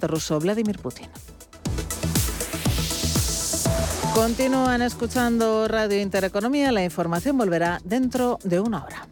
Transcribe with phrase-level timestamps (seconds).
[0.00, 1.06] ruso Vladimir Putin.
[4.14, 6.72] Continúan escuchando Radio Intereconomía.
[6.72, 9.11] La información volverá dentro de una hora.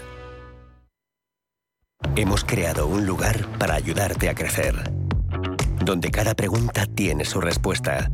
[2.15, 4.75] Hemos creado un lugar para ayudarte a crecer,
[5.83, 8.11] donde cada pregunta tiene su respuesta,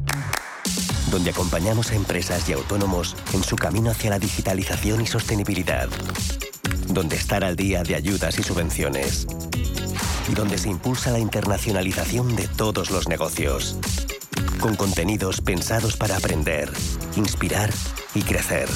[1.09, 5.89] donde acompañamos a empresas y autónomos en su camino hacia la digitalización y sostenibilidad,
[6.89, 9.27] donde estar al día de ayudas y subvenciones,
[10.29, 13.77] y donde se impulsa la internacionalización de todos los negocios,
[14.59, 16.71] con contenidos pensados para aprender,
[17.15, 17.71] inspirar
[18.13, 18.69] y crecer.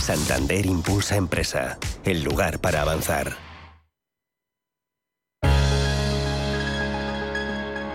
[0.00, 3.51] Santander Impulsa Empresa, el lugar para avanzar.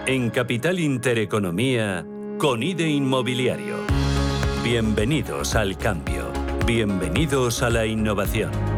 [0.08, 2.06] En Capital Intereconomía,
[2.38, 3.76] con IDE Inmobiliario.
[4.64, 6.32] Bienvenidos al cambio.
[6.66, 8.77] Bienvenidos a la innovación.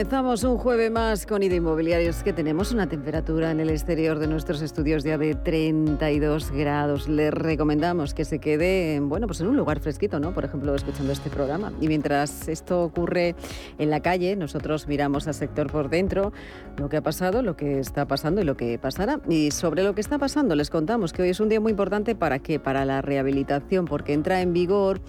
[0.00, 4.28] Comenzamos un jueves más con IDA Inmobiliarios, que tenemos una temperatura en el exterior de
[4.28, 7.06] nuestros estudios ya de 32 grados.
[7.06, 10.32] Les recomendamos que se quede bueno, pues en un lugar fresquito, ¿no?
[10.32, 11.74] Por ejemplo, escuchando este programa.
[11.82, 13.34] Y mientras esto ocurre
[13.76, 16.32] en la calle, nosotros miramos al sector por dentro,
[16.78, 19.20] lo que ha pasado, lo que está pasando y lo que pasará.
[19.28, 22.14] Y sobre lo que está pasando, les contamos que hoy es un día muy importante
[22.14, 22.58] para qué?
[22.58, 25.02] Para la rehabilitación, porque entra en vigor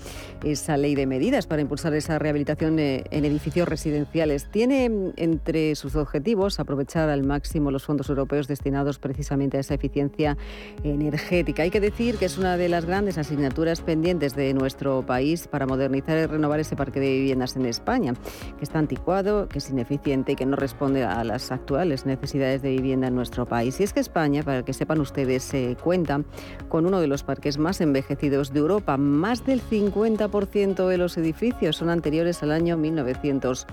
[0.44, 5.96] esa ley de medidas para impulsar esa rehabilitación eh, en edificios residenciales tiene entre sus
[5.96, 10.38] objetivos aprovechar al máximo los fondos europeos destinados precisamente a esa eficiencia
[10.84, 11.64] energética.
[11.64, 15.66] Hay que decir que es una de las grandes asignaturas pendientes de nuestro país para
[15.66, 18.14] modernizar y renovar ese parque de viviendas en España,
[18.58, 22.72] que está anticuado, que es ineficiente y que no responde a las actuales necesidades de
[22.72, 23.80] vivienda en nuestro país.
[23.80, 26.24] Y es que España, para que sepan ustedes, se cuenta
[26.69, 28.98] con uno de los parques más envejecidos de Europa.
[28.98, 33.68] Más del 50% de los edificios son anteriores al año 1900.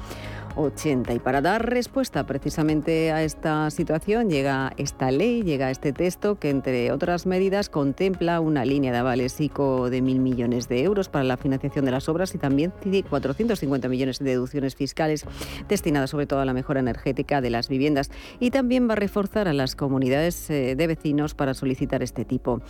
[0.59, 1.15] 80.
[1.15, 6.51] Y para dar respuesta precisamente a esta situación llega esta ley, llega este texto que
[6.51, 11.25] entre otras medidas contempla una línea de avales ICO de mil millones de euros para
[11.25, 12.73] la financiación de las obras y también
[13.09, 15.25] 450 millones de deducciones fiscales
[15.69, 19.49] destinadas sobre todo a la mejora energética de las viviendas y también va a reforzar
[19.49, 22.61] a las comunidades eh, de vecinos para solicitar este tipo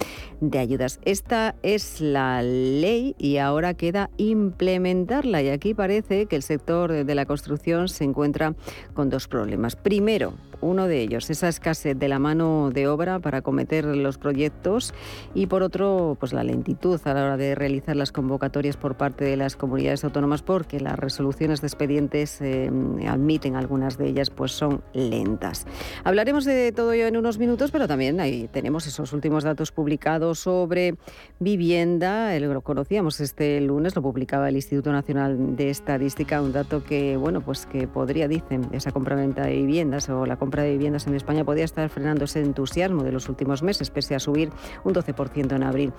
[0.41, 1.01] de ayudas.
[1.05, 7.15] Esta es la ley y ahora queda implementarla y aquí parece que el sector de
[7.15, 8.55] la construcción se encuentra
[8.95, 9.77] con dos problemas.
[9.77, 14.93] Primero, uno de ellos, esa escasez de la mano de obra para acometer los proyectos
[15.35, 19.25] y por otro, pues la lentitud a la hora de realizar las convocatorias por parte
[19.25, 22.71] de las comunidades autónomas porque las resoluciones de expedientes eh,
[23.09, 25.67] admiten algunas de ellas pues son lentas.
[26.05, 30.41] Hablaremos de todo ello en unos minutos, pero también ahí tenemos esos últimos datos publicados
[30.41, 30.97] sobre
[31.39, 32.39] vivienda.
[32.39, 37.43] Lo conocíamos este lunes, lo publicaba el Instituto Nacional de Estadística, un dato que bueno,
[37.43, 41.45] pues que podría dicen esa compraventa de viviendas o la compra de viviendas en España
[41.45, 44.51] podía estar frenando ese entusiasmo de los últimos meses, pese a subir
[44.85, 45.93] un 12% en abril.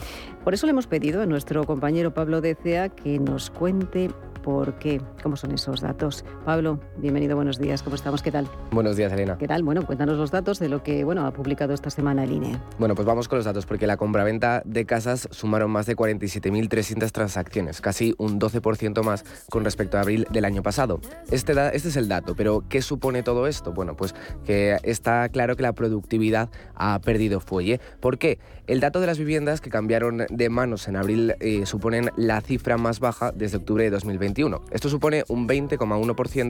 [0.44, 5.02] Por eso le hemos pedido a nuestro compañero Pablo Decea que nos cuente por qué,
[5.22, 6.26] cómo son esos datos.
[6.46, 8.22] Pablo, bienvenido, buenos días, ¿cómo estamos?
[8.22, 8.48] ¿Qué tal?
[8.72, 9.38] Buenos días, Elena.
[9.38, 9.64] ¿Qué tal?
[9.64, 12.60] Bueno, cuéntanos los datos de lo que bueno, ha publicado esta semana el INE.
[12.78, 17.12] Bueno, pues vamos con los datos, porque la compraventa de casas sumaron más de 47.300
[17.12, 21.00] transacciones, casi un 12% más con respecto a abril del año pasado.
[21.32, 23.74] Este, este es el dato, pero ¿qué supone todo esto?
[23.74, 24.16] Bueno, pues
[24.46, 27.80] que está claro que la productividad ha perdido fuelle.
[28.00, 28.40] ¿Por qué?
[28.68, 32.78] El dato de las viviendas que cambiaron de manos en abril eh, suponen la cifra
[32.78, 33.90] más baja desde octubre de
[34.30, 34.62] 2021.
[34.70, 36.50] Esto supone un 20,1%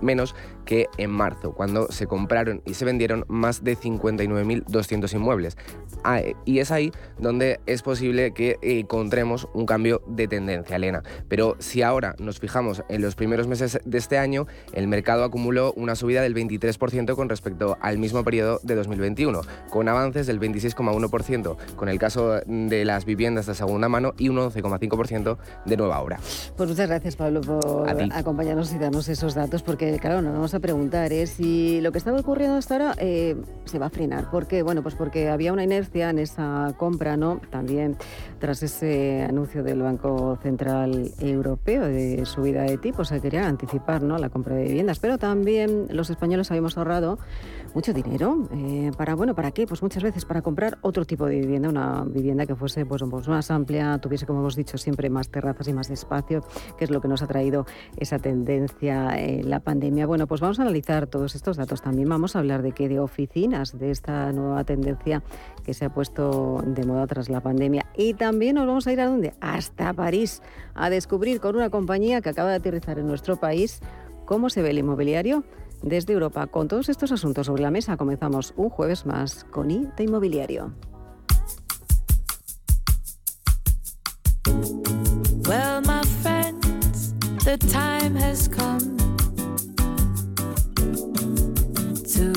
[0.00, 5.56] menos que en marzo, cuando se compraron y se vendieron más de 59.200 inmuebles.
[6.04, 11.02] Ah, y es ahí donde es posible que encontremos un cambio de tendencia, Elena.
[11.28, 15.72] Pero si ahora nos fijamos en los primeros meses de este año, el mercado acumuló
[15.76, 21.56] una subida del 23% con respecto al mismo periodo de 2021, con avances del 26,1%
[21.76, 26.18] con el caso de las viviendas de segunda mano y un 11,5% de nueva obra.
[26.56, 30.60] Pues muchas gracias, Pablo, por acompañarnos y darnos esos datos, porque claro, nos vamos a
[30.60, 31.26] preguntar ¿eh?
[31.26, 34.30] si lo que estaba ocurriendo hasta ahora eh, se va a frenar.
[34.30, 34.62] ¿Por qué?
[34.62, 37.40] Bueno, pues porque había una inercia en esa compra, ¿no?
[37.50, 37.96] También
[38.38, 44.18] tras ese anuncio del Banco Central Europeo de subida de tipos, se quería anticipar ¿no?
[44.18, 47.18] la compra de viviendas, pero también los españoles habíamos ahorrado
[47.74, 48.46] mucho dinero.
[48.52, 49.66] Eh, ¿Para bueno, para qué?
[49.66, 53.50] Pues muchas veces para comprar otro tipo de vivienda, una vivienda que fuese pues, más
[53.50, 56.44] amplia, tuviese, como hemos dicho, siempre más terrazas y más espacio,
[56.78, 57.66] que es lo que nos ha traído
[57.96, 59.73] esa tendencia en la pandemia.
[60.06, 61.82] Bueno, pues vamos a analizar todos estos datos.
[61.82, 65.22] También vamos a hablar de qué de oficinas, de esta nueva tendencia
[65.64, 67.86] que se ha puesto de moda tras la pandemia.
[67.96, 69.34] Y también nos vamos a ir a dónde?
[69.40, 70.42] Hasta París,
[70.74, 73.80] a descubrir con una compañía que acaba de aterrizar en nuestro país
[74.26, 75.44] cómo se ve el inmobiliario
[75.82, 76.46] desde Europa.
[76.46, 80.72] Con todos estos asuntos sobre la mesa comenzamos un jueves más con I de Inmobiliario.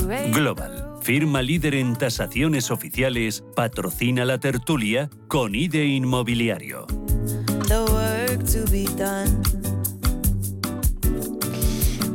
[0.08, 6.88] Global, firma líder en tasaciones oficiales, patrocina la tertulia con IDE Inmobiliario.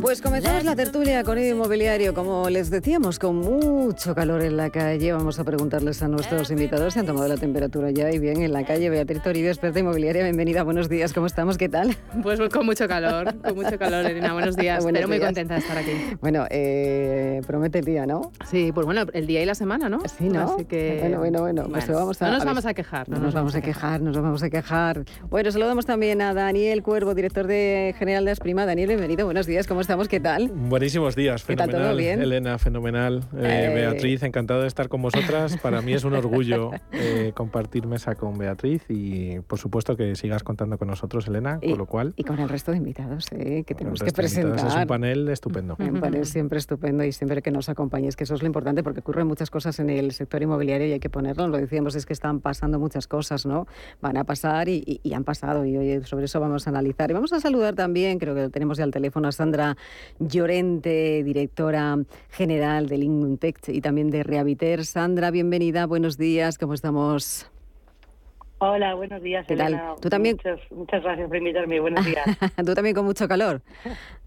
[0.02, 4.69] Pues comenzamos la tertulia con el inmobiliario, como les decíamos, con mucho calor en la
[4.69, 5.12] calle.
[5.12, 8.52] Vamos a preguntarles a nuestros invitados si han tomado la temperatura ya y bien en
[8.52, 8.90] la calle.
[8.90, 11.56] Beatriz Toribio, experta inmobiliaria, bienvenida, buenos días, ¿cómo estamos?
[11.56, 11.96] ¿Qué tal?
[12.20, 15.78] Pues con mucho calor, con mucho calor, Elena, buenos días, pero muy contenta de estar
[15.78, 15.93] aquí.
[16.20, 18.32] Bueno, eh, promete el día, ¿no?
[18.50, 20.00] Sí, pues bueno, el día y la semana, ¿no?
[20.19, 20.54] Sí, ¿no?
[20.54, 20.99] Así que...
[21.00, 22.26] Bueno, bueno, bueno, pues vamos a...
[22.26, 23.08] No nos vamos a quejar.
[23.08, 25.04] No, nos, vamos a quejar, nos vamos a quejar.
[25.31, 28.66] Bueno, saludamos también a Daniel Cuervo, director de General de Asprima.
[28.66, 30.08] Daniel, bienvenido, buenos días, ¿cómo estamos?
[30.08, 30.48] ¿Qué tal?
[30.48, 32.00] Buenísimos días, fenomenal.
[32.00, 33.24] Elena, fenomenal.
[33.36, 33.74] Eh, eh.
[33.74, 35.58] Beatriz, encantado de estar con vosotras.
[35.58, 40.44] Para mí es un orgullo eh, compartir mesa con Beatriz y por supuesto que sigas
[40.44, 42.14] contando con nosotros, Elena, con lo cual...
[42.16, 44.66] Y con el resto de invitados que tenemos que presentar.
[44.66, 45.76] Es un panel estupendo.
[45.78, 49.00] Un panel siempre estupendo y siempre que nos acompañes, que eso es lo importante porque
[49.00, 51.48] ocurren muchas cosas en el sector inmobiliario y hay que ponerlo.
[51.48, 53.66] Lo decíamos, es que están pasando muchas cosas, ¿no?
[54.00, 57.10] Van a pasar y, y han pasado y hoy sobre eso vamos a analizar.
[57.10, 59.76] Y vamos a saludar también, creo que tenemos ya al teléfono a Sandra
[60.19, 61.99] Llorente directora
[62.31, 64.84] general del Inmuntech y también de Rehabiter.
[64.84, 67.50] Sandra, bienvenida, buenos días, ¿cómo estamos?
[68.58, 69.44] Hola, buenos días.
[69.49, 69.81] ¿Qué tal?
[70.00, 70.38] ¿Tú también?
[70.70, 71.81] Muchas, gracias por invitarme.
[71.81, 72.25] Buenos días.
[72.64, 73.61] ¿Tú también con mucho calor?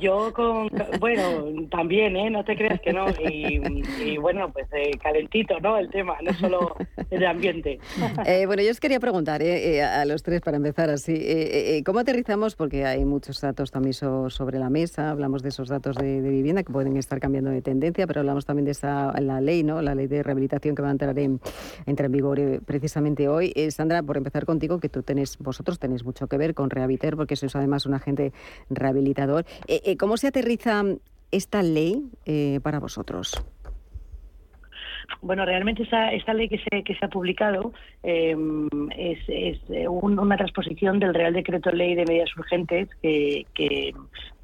[0.00, 0.68] Yo con,
[1.00, 2.30] bueno, también, ¿eh?
[2.30, 3.06] No te creas que no.
[3.10, 5.76] Y, bueno, pues eh, calentito, ¿no?
[5.76, 6.76] El tema, no solo
[7.10, 7.78] el ambiente.
[8.26, 12.00] Eh, bueno, yo os quería preguntar eh, eh, a los tres para empezar así, ¿cómo
[12.00, 12.56] aterrizamos?
[12.56, 16.72] Porque hay muchos datos también sobre la mesa, hablamos de esos datos de, vivienda que
[16.72, 19.82] pueden estar cambiando de tendencia, pero hablamos también de esa la ley, ¿no?
[19.82, 21.40] La ley de rehabilitación que va a entrar en,
[21.86, 23.52] entrar en vigor precisamente hoy.
[23.70, 27.36] Sandra, por empezar contigo, que tú tenés, vosotros tenéis mucho que ver con Rehabiter, porque
[27.36, 28.32] sois además un agente
[29.68, 30.82] Eh, eh, ¿Cómo se aterriza
[31.30, 33.32] esta ley eh, para vosotros?
[35.20, 37.72] Bueno, realmente esta, esta ley que se, que se ha publicado
[38.02, 39.58] em, es, es
[39.88, 43.92] una transposición del Real Decreto Ley de Medidas Urgentes que, que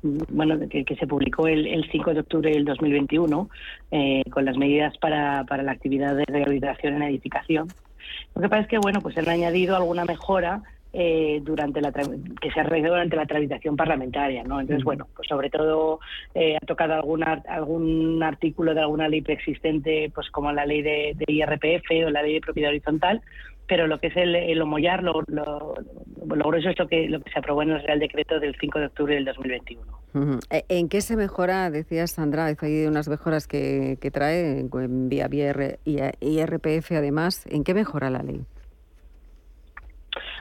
[0.02, 3.48] bueno, que, se publicó el, el, 5 de octubre del 2021
[4.30, 7.68] con las medidas para, para la actividad de rehabilitación en edificación.
[8.34, 10.62] Lo que pasa es que, bueno, pues han añadido alguna mejora
[10.92, 14.60] eh, durante la que se ha realizado durante la tramitación parlamentaria, ¿no?
[14.60, 16.00] Entonces, bueno, pues sobre todo
[16.34, 21.14] eh, ha tocado alguna, algún artículo de alguna ley preexistente, pues como la ley de,
[21.26, 23.20] IRPF o la ley de propiedad horizontal,
[23.66, 25.74] pero lo que es el, el homollar, lo, lo,
[26.24, 28.86] grueso es lo que, lo que se aprobó en el Real Decreto del 5 de
[28.86, 29.82] octubre del 2021.
[30.50, 35.28] Eh, ¿En qué se mejora, decías Sandra, hay unas mejoras que, que trae en vía,
[35.28, 35.52] vía
[35.84, 38.40] IRPF además, ¿en qué mejora la ley?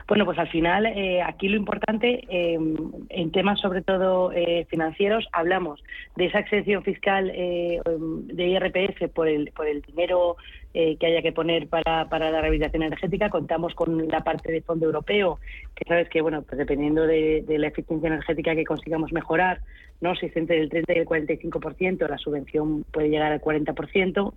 [0.08, 0.86] Bueno, pues al final
[1.22, 4.32] aquí lo importante en temas sobre todo
[4.70, 5.84] financieros hablamos
[6.16, 10.38] de esa exención fiscal de IRPF por el por el dinero
[10.80, 13.30] eh, que haya que poner para, para la rehabilitación energética.
[13.30, 15.40] Contamos con la parte de fondo europeo,
[15.74, 19.60] que sabes que, bueno, pues dependiendo de, la eficiencia energética que consigamos mejorar,
[20.00, 20.14] ¿no?
[20.14, 24.32] Si es entre el 30 y el 45%, la subvención puede llegar al 40%.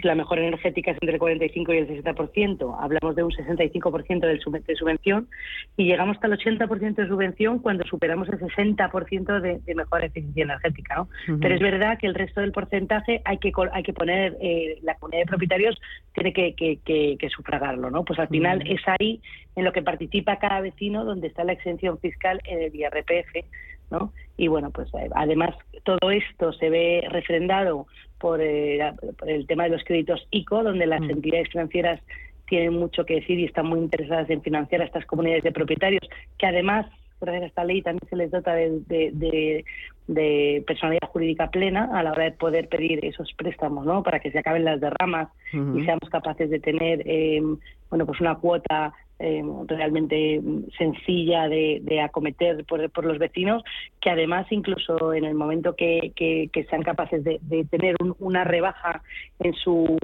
[0.00, 4.20] Si la mejora energética es entre el 45 y el 60%, hablamos de un 65%
[4.64, 5.28] de subvención.
[5.76, 10.44] Y llegamos hasta el 80% de subvención cuando superamos el 60% de, de mejora eficiencia
[10.44, 11.08] energética, ¿no?
[11.38, 14.94] Pero es verdad que el resto del porcentaje hay que, hay que poner, eh, la
[14.94, 15.81] comunidad de propietarios
[16.14, 18.04] tiene que, que, sufragarlo, ¿no?
[18.04, 19.20] Pues al final es ahí
[19.56, 23.46] en lo que participa cada vecino donde está la exención fiscal en el IRPF,
[23.90, 24.12] ¿no?
[24.36, 27.86] Y bueno, pues eh, además todo esto se ve refrendado
[28.18, 28.80] por, eh,
[29.26, 31.10] el tema de los créditos ICO, donde las mm.
[31.10, 32.00] entidades financieras
[32.46, 36.02] tienen mucho que decir y están muy interesadas en financiar a estas comunidades de propietarios,
[36.38, 36.86] que además
[37.22, 39.64] gracias a esta ley también se les dota de, de,
[40.06, 44.02] personalidad jurídica plena a la hora de poder pedir esos préstamos, ¿no?
[44.02, 47.56] Para que se acaben las derramas y seamos capaces de tener, em,
[47.90, 50.40] bueno, pues una cuota em, realmente
[50.76, 53.62] sencilla de, acometer por, los vecinos,
[54.00, 56.12] que además incluso en el momento que,
[56.68, 57.38] sean capaces de,
[57.70, 59.02] tener una rebaja
[59.38, 59.96] en su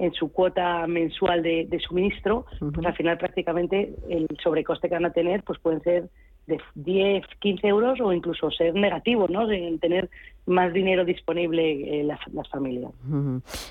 [0.00, 5.12] en su cuota mensual de, suministro, pues al final prácticamente el sobrecoste que van a
[5.12, 6.08] tener pues pueden ser
[6.50, 9.46] de 10, 15 euros o incluso ser negativo, ¿no?
[9.46, 10.10] De tener
[10.46, 12.18] más dinero disponible en las,
[12.50, 12.92] familias.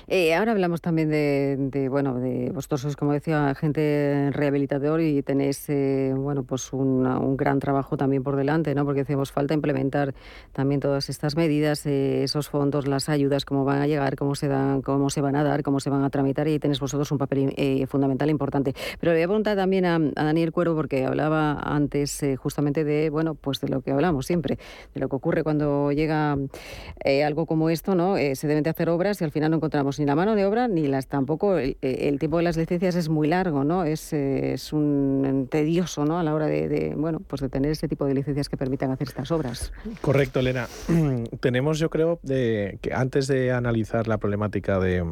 [0.08, 5.68] Eh, ahora hablamos también de, bueno, de vosotros sois, como decía, agente rehabilitador y tenéis,
[5.68, 8.84] eh, bueno, pues un gran trabajo también por delante, ¿no?
[8.84, 10.14] Porque hacemos falta implementar
[10.52, 14.48] también todas estas medidas, eh, esos fondos, las ayudas, cómo van a llegar, cómo se
[14.48, 17.18] dan, cómo se van a dar, cómo se van a tramitar y tenéis vosotros un
[17.18, 18.74] papel fundamental importante.
[18.98, 23.10] Pero le voy a preguntar también a, a Daniel Cuero porque hablaba antes justamente de,
[23.10, 24.58] bueno, pues de lo que hablamos siempre,
[24.94, 26.36] de lo que ocurre cuando llega
[27.04, 28.16] eh, algo como esto, ¿no?
[28.16, 30.44] Eh, se deben de hacer obras y al final no encontramos ni la mano de
[30.44, 31.58] obra ni las tampoco.
[31.58, 33.84] El, eh, tiempo de las licencias es muy largo, ¿no?
[33.84, 36.18] Es, es un tedioso, ¿no?
[36.18, 39.08] A la hora de, bueno, pues de tener ese tipo de licencias que permitan hacer
[39.08, 39.72] estas obras.
[40.00, 40.68] Correcto, Elena.
[41.40, 45.04] Tenemos, yo creo, de, que antes de analizar la problemática de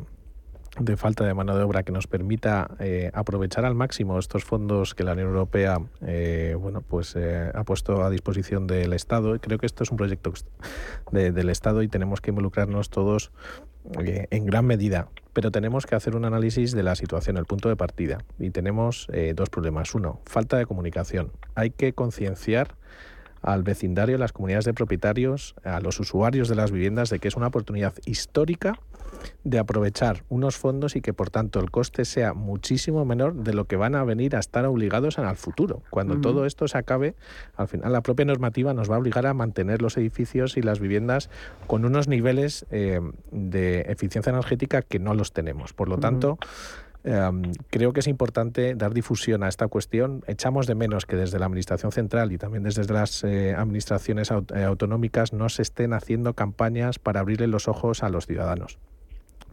[0.79, 4.95] de falta de mano de obra que nos permita eh, aprovechar al máximo estos fondos
[4.95, 9.39] que la Unión Europea eh, bueno pues eh, ha puesto a disposición del Estado.
[9.41, 10.33] Creo que esto es un proyecto
[11.11, 13.33] del Estado y tenemos que involucrarnos todos
[13.95, 15.09] en gran medida.
[15.33, 18.19] Pero tenemos que hacer un análisis de la situación el punto de partida.
[18.39, 19.95] Y tenemos dos problemas.
[19.95, 21.33] Uno falta de comunicación.
[21.55, 22.75] Hay que concienciar
[23.43, 27.29] al vecindario, a las comunidades de propietarios, a los usuarios de las viviendas de que
[27.29, 28.79] es una oportunidad histórica
[29.45, 33.67] de aprovechar unos fondos y que por tanto el coste sea muchísimo menor de lo
[33.67, 35.83] que van a venir a estar obligados en el futuro.
[35.91, 37.15] Cuando todo esto se acabe,
[37.57, 40.81] al final la propia normativa nos va a obligar a mantener los edificios y las
[40.81, 41.31] viviendas
[41.67, 45.73] con unos niveles eh, de eficiencia energética que no los tenemos.
[45.73, 46.39] Por lo tanto,
[47.09, 50.23] em, creo que es importante dar difusión a esta cuestión.
[50.27, 54.65] Echamos de menos que desde la Administración Central y también desde las eh, administraciones eh,
[54.65, 58.79] autonómicas no se estén haciendo campañas para abrirle los ojos a los ciudadanos.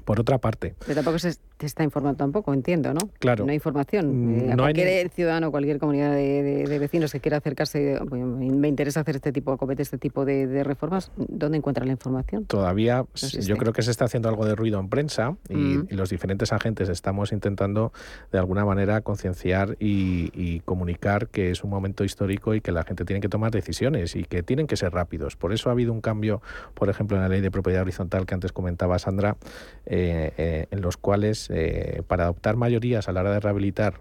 [0.04, 0.76] Por otra parte.
[0.86, 3.10] Pero tampoco se te está informando tampoco, entiendo, ¿no?
[3.20, 3.46] Claro.
[3.46, 4.48] No hay información.
[4.48, 9.32] Mm, eh, cualquier ciudadano, cualquier comunidad de, vecinos que quiera acercarse, me interesa hacer este
[9.32, 12.46] tipo, acometer este tipo de, reformas, ¿dónde encuentra la información?
[12.46, 13.06] Todavía,
[13.42, 15.88] yo creo que se está haciendo algo de ruido en prensa y, mm.
[15.92, 17.94] los diferentes agentes estamos intentando
[18.32, 22.84] de alguna manera concienciar y, y, comunicar que es un momento histórico y que la
[22.84, 25.36] gente tiene que tomar decisiones y que tienen que ser rápidos.
[25.36, 26.42] Por eso ha habido un cambio,
[26.74, 29.38] por ejemplo, en la ley de propiedad horizontal que antes comentaba Sandra,
[29.86, 34.00] eh, eh, en los cuales eh, para adoptar mayorías a la hora de rehabilitar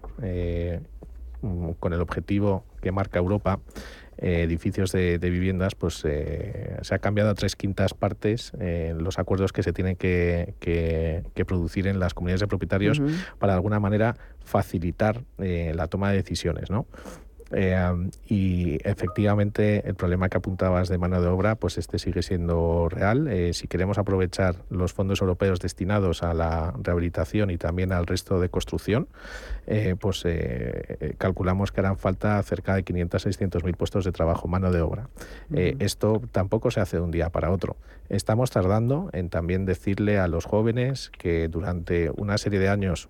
[1.41, 3.59] mm, con el objetivo que marca Europa,
[4.17, 8.53] edificios de, viviendas, pues se ha cambiado a tres quintas partes
[8.97, 10.53] los acuerdos que se tienen que,
[11.45, 13.01] producir en las comunidades de propietarios
[13.39, 16.87] para de alguna manera facilitar la toma de decisiones, ¿no?
[17.57, 22.89] Eh, y efectivamente el problema que apuntabas de mano de obra, pues este sigue siendo
[22.89, 23.29] real.
[23.29, 28.41] Eh, si queremos aprovechar los fondos europeos destinados a la rehabilitación y también al resto
[28.41, 29.07] de construcción,
[29.67, 30.25] eh, pues
[31.17, 35.07] calculamos que harán falta cerca de 500 600 mil puestos de trabajo, mano de obra.
[35.49, 37.77] esto tampoco se hace de un día para otro.
[38.09, 43.09] Estamos tardando en también decirle a los jóvenes que durante una serie de años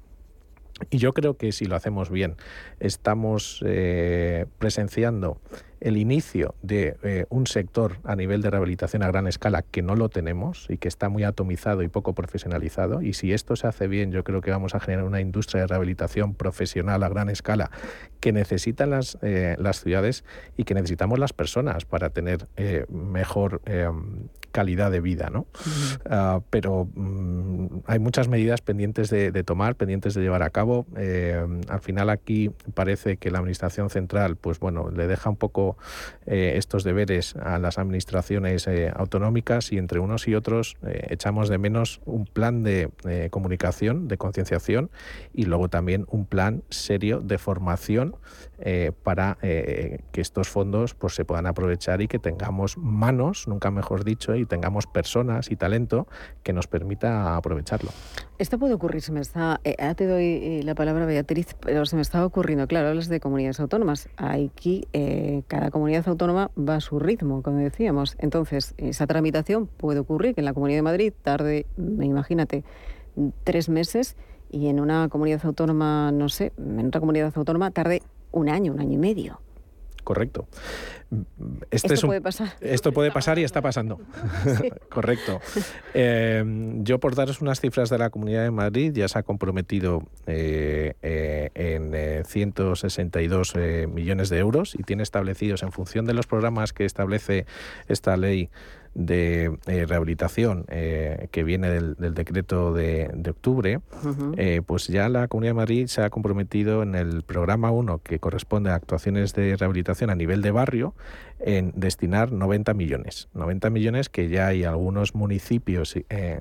[0.89, 2.35] y yo creo que si lo hacemos bien,
[2.79, 5.39] estamos eh, presenciando
[5.79, 9.95] el inicio de eh, un sector a nivel de rehabilitación a gran escala que no
[9.95, 13.01] lo tenemos y que está muy atomizado y poco profesionalizado.
[13.01, 15.67] Y si esto se hace bien, yo creo que vamos a generar una industria de
[15.67, 17.71] rehabilitación profesional a gran escala
[18.19, 20.23] que necesitan las, eh, las ciudades
[20.57, 23.61] y que necesitamos las personas para tener eh, mejor
[24.55, 25.29] calidad de vida.
[25.29, 25.47] ¿no?
[26.09, 30.87] Ah, pero mm, hay muchas medidas pendientes de, tomar, pendientes de llevar a cabo.
[30.95, 35.77] al final aquí parece que la Administración Central, pues bueno, le deja un poco
[36.25, 41.49] eh, estos deberes a las administraciones eh, autonómicas y entre unos y otros eh, echamos
[41.49, 42.89] de menos un plan de
[43.29, 44.89] comunicación, de concienciación
[45.33, 48.15] y luego también un plan serio de formación
[49.03, 54.35] para que estos fondos pues, se puedan aprovechar y que tengamos manos, nunca mejor dicho,
[54.35, 56.07] y tengamos personas y talento
[56.43, 57.91] que nos permita aprovecharlo.
[58.37, 62.25] Esto puede ocurrir, se me está, te doy la palabra Beatriz, pero se me está
[62.25, 64.09] ocurriendo, claro, hablas de comunidades autónomas.
[64.17, 64.87] Aquí
[65.47, 68.15] cada comunidad autónoma va a su ritmo, como decíamos.
[68.19, 72.63] Entonces, esa tramitación puede ocurrir que en la Comunidad de Madrid tarde, imagínate,
[73.43, 74.17] tres meses
[74.51, 78.81] y en una comunidad autónoma, no sé, en otra comunidad autónoma tarde un año, un
[78.81, 79.39] año y medio
[80.05, 80.47] correcto.
[81.71, 82.53] Este esto puede pasar.
[82.61, 83.99] Esto puede pasar y está pasando.
[84.89, 85.41] correcto.
[85.93, 90.03] Em, yo por daros unas cifras de la Comunidad de Madrid, ya se ha comprometido
[90.27, 96.27] eh, eh, en 162 eh, millones de euros y tiene establecidos en función de los
[96.27, 97.45] programas que establece
[97.87, 98.49] esta ley
[98.95, 103.81] de eh, rehabilitación eh, que viene del, decreto de, octubre,
[104.37, 108.19] eh, pues ya la Comunidad de Madrid se ha comprometido en el programa 1, que
[108.19, 110.95] corresponde a actuaciones de rehabilitación a nivel de barrio,
[111.39, 113.27] en destinar 90 millones.
[113.33, 115.95] 90 millones que ya hay algunos municipios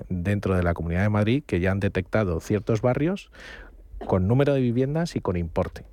[0.09, 3.29] dentro de la Comunidad de Madrid que ya han detectado ciertos barrios
[4.07, 5.83] con número de viviendas y con importe.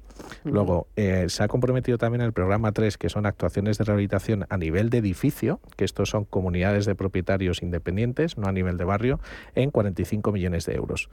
[0.44, 4.56] Luego, eh, se ha comprometido también el programa 3, que son actuaciones de rehabilitación a
[4.56, 9.20] nivel de edificio, que estos son comunidades de propietarios independientes, no a nivel de barrio,
[9.54, 11.08] en 45 millones de euros.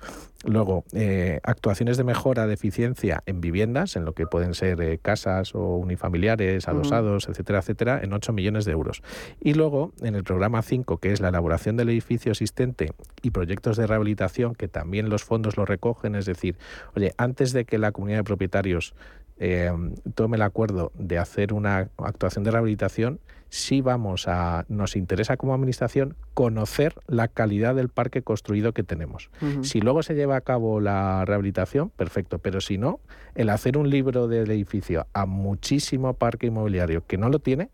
[0.46, 4.98] Luego, eh, actuaciones de mejora de eficiencia en viviendas, en lo que pueden ser eh,
[5.02, 9.02] casas o unifamiliares, adosados, etcétera, etcétera, en 8 millones de euros.
[9.42, 13.78] Y luego, en el programa 5, que es la elaboración del edificio existente y proyectos
[13.78, 16.58] de rehabilitación, que también los fondos lo recogen, es decir,
[16.96, 18.94] oye, antes de que la comunidad de propietarios
[19.40, 19.72] eh,
[20.16, 25.54] tome el acuerdo de hacer una actuación de rehabilitación, si vamos a, nos interesa como
[25.54, 29.32] administración conocer la calidad del parque construido que tenemos.
[29.62, 33.00] Si luego se lleva a cabo la rehabilitación, perfecto, pero si no,
[33.34, 37.72] el hacer un libro del edificio a muchísimo parque inmobiliario que no lo tiene,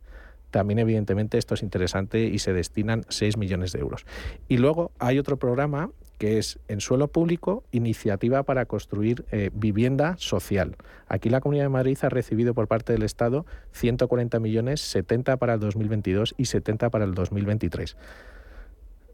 [0.52, 4.06] también evidentemente esto es interesante y se destinan 6 millones de euros.
[4.48, 10.16] Y luego hay otro programa que es en suelo público, iniciativa para construir eh, vivienda
[10.18, 10.78] social.
[11.08, 15.56] Aquí la Comunidad de Madrid ha recibido por parte del Estado 140 millones, 70 para
[15.56, 17.98] el 2022 y 70 para el 2023.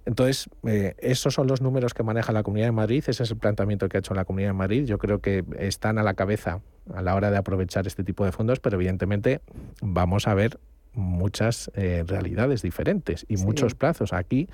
[0.06, 3.38] Entonces, eh, esos son los números que maneja la Comunidad de Madrid, ese es el
[3.38, 4.86] planteamiento que ha hecho la Comunidad de Madrid.
[4.86, 6.62] Yo creo que están a la cabeza
[6.94, 9.42] a la hora de aprovechar este tipo de fondos, pero evidentemente
[9.82, 10.60] vamos a ver
[10.94, 14.14] muchas eh, realidades diferentes y muchos plazos.
[14.14, 14.48] Aquí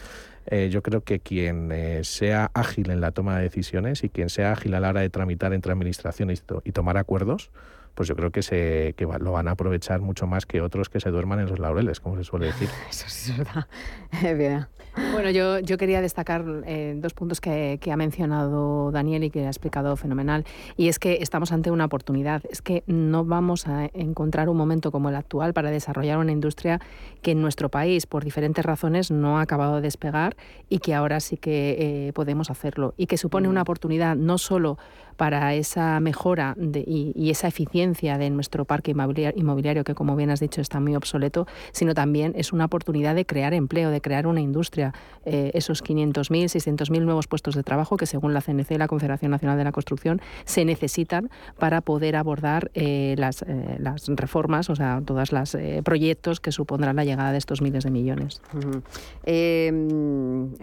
[0.46, 4.30] eh, yo creo que quien eh, sea ágil en la toma de decisiones y quien
[4.30, 7.52] sea ágil a la hora de tramitar entre administraciones y, tomar acuerdos,
[7.98, 11.00] pues yo creo que, se, que lo van a aprovechar mucho más que otros que
[11.00, 12.70] se duerman en los laureles, como se suele decir.
[12.92, 13.32] Eso sí
[14.12, 14.68] es verdad.
[15.14, 19.50] Bueno, yo, yo quería destacar eh, dos puntos que, ha mencionado Daniel y que ha
[19.50, 20.46] explicado fenomenal.
[20.76, 22.44] Y es que estamos ante una oportunidad.
[22.50, 26.80] Es que no vamos a encontrar un momento como el actual para desarrollar una industria
[27.22, 30.36] que en nuestro país, por diferentes razones, no ha acabado de despegar
[30.70, 32.94] y que ahora sí que eh, podemos hacerlo.
[32.98, 34.78] Y que supone una oportunidad no solo
[35.18, 37.87] para esa mejora y, esa eficiencia
[38.18, 42.54] de nuestro parque inmobiliario, que como bien has dicho está muy obsoleto, sino también es
[42.54, 44.94] una oportunidad de crear empleo, de crear una industria.
[45.26, 49.58] Eh, esos 500.000, 600.000 nuevos puestos de trabajo que según la CNC, la Confederación Nacional
[49.58, 55.02] de la Construcción, se necesitan para poder abordar eh, las, eh, las, reformas, o sea,
[55.06, 58.42] todos los proyectos que supondrán la llegada de estos miles de millones.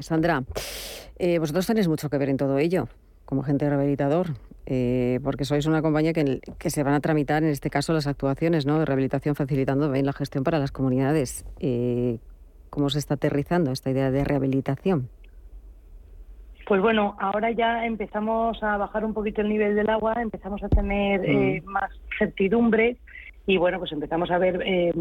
[0.01, 0.45] Sandra,
[1.41, 2.89] vosotros tenéis mucho que ver en todo ello
[3.25, 4.29] como agente rehabilitador,
[4.67, 8.07] eh, porque sois una compañía que, que, se van a tramitar, en este caso, las
[8.07, 8.79] actuaciones ¿no?
[8.79, 11.45] de rehabilitación, facilitando bien la gestión para las comunidades.
[11.61, 12.19] Eh,
[12.71, 15.09] ¿Cómo se está aterrizando esta idea de rehabilitación?
[16.67, 20.69] Pues bueno, ahora ya empezamos a bajar un poquito el nivel del agua, empezamos a
[20.69, 21.71] tener eh, mm.
[21.71, 22.97] más certidumbre
[23.47, 24.93] y bueno, pues empezamos a ver eh,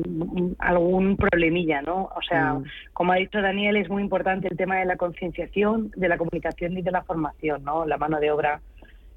[0.59, 2.09] algún problemilla, ¿no?
[2.15, 2.65] O sea, mm.
[2.91, 6.77] como ha dicho Daniel, es muy importante el tema de la concienciación, de la comunicación
[6.77, 7.85] y de la formación, ¿no?
[7.85, 8.59] La mano de obra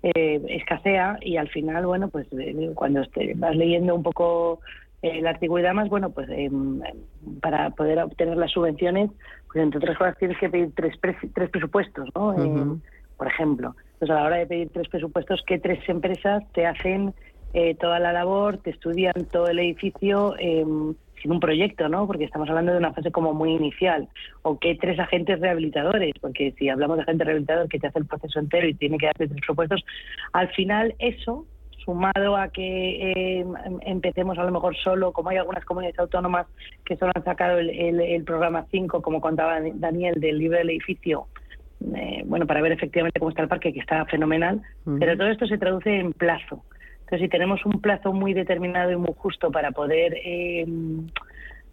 [0.02, 3.02] eh, escasea y al final, bueno, pues eh, cuando
[3.36, 4.60] vas leyendo un poco
[5.02, 6.80] el artículo y además, bueno, pues em,
[7.40, 9.10] para poder obtener las subvenciones,
[9.52, 10.96] pues entre otras cosas tienes que pedir tres,
[11.34, 12.80] tres presupuestos, ¿no?
[13.16, 13.74] Por ejemplo.
[13.94, 17.14] Entonces, a la hora de pedir tres presupuestos, ¿qué tres empresas te hacen
[17.54, 22.06] eh, toda la labor, te estudian todo el edificio em, sin un proyecto, ¿no?
[22.06, 24.08] Porque estamos hablando de una fase como muy inicial.
[24.42, 28.06] O qué tres agentes rehabilitadores, porque si hablamos de agente rehabilitador que te hace el
[28.06, 29.84] proceso entero y tiene que darte tres presupuestos,
[30.32, 31.46] al final eso
[31.86, 33.46] sumado a que eh,
[33.82, 36.46] empecemos a lo mejor solo, como hay algunas comunidades autónomas
[36.84, 41.28] que solo han sacado el, programa 5, como contaba Daniel, del libro del edificio,
[41.94, 44.60] eh, bueno, para ver efectivamente cómo está el parque, que está fenomenal,
[44.98, 46.64] pero todo esto se traduce en plazo.
[47.06, 50.66] Entonces, si tenemos un plazo muy determinado y muy justo para poder eh,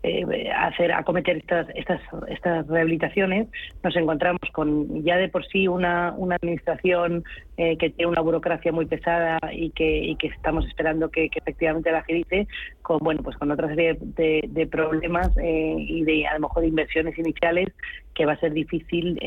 [0.06, 3.48] eh, hacer acometer estas, estas estas rehabilitaciones
[3.84, 7.24] nos encontramos con ya de por sí una, una administración
[7.56, 11.90] eh, que tiene una burocracia muy pesada y que, y que estamos esperando que, efectivamente
[11.90, 12.50] la agilice
[12.82, 16.68] con bueno pues con otra serie de, problemas eh, y de a lo mejor de
[16.68, 17.70] inversiones iniciales
[18.14, 19.18] que va a ser difícil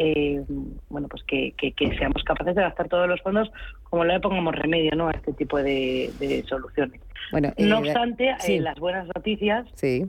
[0.91, 3.51] bueno pues que, que, seamos capaces de gastar todos los fondos
[3.85, 7.01] como le pongamos remedio no a este tipo de, soluciones.
[7.33, 10.07] Bueno, no obstante las buenas noticias sí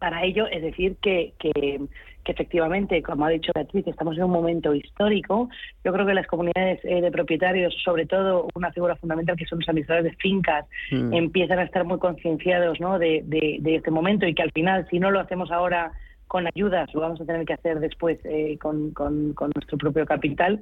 [0.00, 1.80] para ello, es decir, que, que,
[2.24, 5.48] efectivamente, como ha dicho Beatriz, estamos en un momento histórico.
[5.84, 9.60] Yo creo que las comunidades eh, de propietarios, sobre todo una figura fundamental que son
[9.60, 11.14] los administradores de fincas, mm.
[11.14, 12.98] empiezan a estar muy concienciados ¿no?
[12.98, 13.24] de,
[13.64, 15.92] este momento y que al final, si no lo hacemos ahora
[16.26, 20.60] con ayudas, lo vamos a tener que hacer después eh, con, con, nuestro propio capital.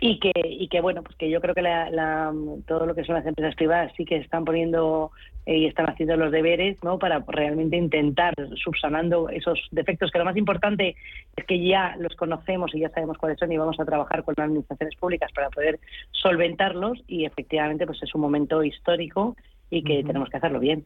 [0.00, 2.32] Y que y que bueno pues que yo creo que la,
[2.68, 5.10] todo lo que son las empresas privadas sí que están poniendo
[5.44, 10.24] eh, y están haciendo los deberes no para realmente intentar subsanando esos defectos que lo
[10.24, 10.94] más importante
[11.34, 14.34] es que ya los conocemos y ya sabemos cuáles son y vamos a trabajar con
[14.36, 15.80] las administraciones públicas para poder
[16.12, 19.34] solventarlos y efectivamente pues es un momento histórico
[19.68, 20.84] y que tenemos que hacerlo bien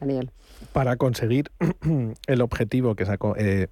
[0.00, 0.30] Daniel
[0.72, 1.50] para conseguir
[2.26, 3.68] el objetivo que sacó eh,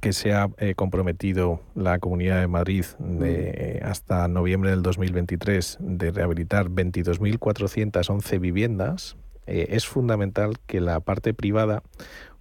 [0.00, 3.86] que se ha eh, comprometido la Comunidad de Madrid de, mm.
[3.86, 11.82] hasta noviembre del 2023 de rehabilitar 22.411 viviendas, eh, es fundamental que la parte privada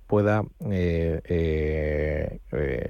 [0.08, 2.39] pueda eh,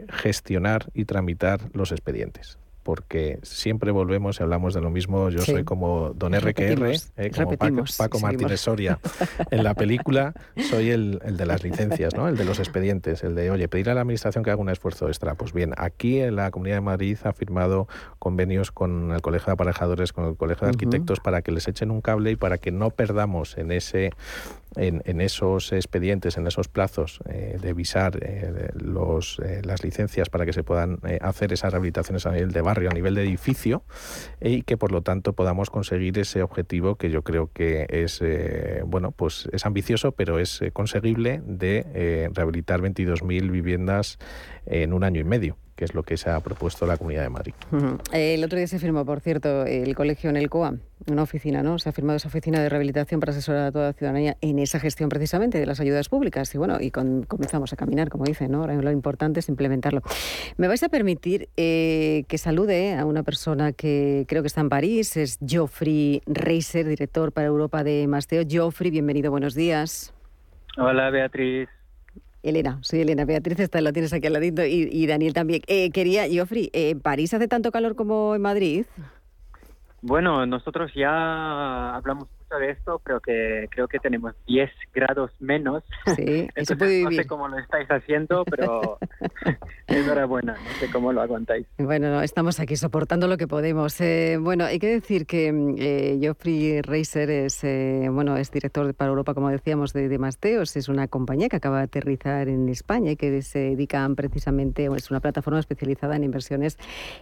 [0.10, 5.30] gestionar y tramitar los expedientes porque siempre volvemos y hablamos de lo mismo.
[5.30, 7.58] Yo soy como Don RQR, eh, como
[7.98, 9.00] Paco, Martínez Soria.
[9.52, 10.34] En la película
[10.70, 12.28] soy el, de las licencias, ¿no?
[12.28, 15.08] el de los expedientes, el de, oye, pedir a la Administración que haga un esfuerzo
[15.08, 15.36] extra.
[15.36, 17.88] Pues bien, aquí en la Comunidad de Madrid ha firmado
[18.20, 21.92] convenios con el Colegio de Aparejadores, con el Colegio de Arquitectos, para que les echen
[21.92, 24.12] un cable y para que no perdamos en ese
[24.76, 30.46] en, esos expedientes, en esos plazos eh, de visar eh, los, eh, las licencias para
[30.46, 33.84] que se puedan hacer esas rehabilitaciones a nivel de barrio, a nivel de edificio,
[34.42, 38.22] y que por lo tanto podamos conseguir ese objetivo que yo creo que es,
[38.86, 44.18] bueno, pues es ambicioso, pero es conseguible de rehabilitar 22.000 viviendas
[44.66, 47.30] en un año y medio que es lo que se ha propuesto la Comunidad de
[47.30, 47.54] Madrid.
[48.12, 50.76] El otro día se firmó, por cierto, el colegio en el COA,
[51.08, 51.80] una oficina, ¿no?
[51.80, 54.80] Se ha firmado esa oficina de rehabilitación para asesorar a toda la ciudadanía en esa
[54.80, 56.54] gestión precisamente de las ayudas públicas.
[56.54, 58.60] Y bueno, y comenzamos a caminar, como dicen, ¿no?
[58.62, 60.02] Ahora lo importante es implementarlo.
[60.58, 64.70] Me vais a permitir eh, que salude a una persona que creo que está en
[64.70, 68.44] París, es Geoffrey Reiser, director para Europa de Masteo.
[68.48, 70.14] Geoffrey, bienvenido, buenos días.
[70.78, 71.70] Hola, Beatriz.
[72.44, 73.26] Elena, soy Elena.
[73.26, 75.62] Beatriz está, la tienes aquí al ladito y, Daniel también.
[75.68, 78.86] Eh, quería, Geoffrey, ¿en París hace tanto calor como en Madrid?
[80.02, 82.28] Bueno, nosotros ya hablamos
[82.58, 85.84] de esto, creo que creo que tenemos 10 grados menos.
[86.16, 87.18] Sí, eso puede vivir.
[87.18, 88.98] No sé cómo lo estáis haciendo, pero
[89.88, 91.66] enhorabuena, no sé cómo lo aguantáis.
[91.78, 94.00] Bueno, estamos aquí soportando lo que podemos.
[94.02, 98.94] Eh, bueno, hay que decir que mm, eh, Geoffrey Reiser es, eh, bueno, es director
[98.94, 100.76] para Europa, como decíamos, de, de, Masteos.
[100.76, 105.12] Es una compañía que acaba de aterrizar en España y que se dedican precisamente, es
[105.12, 106.78] una plataforma especializada en inversiones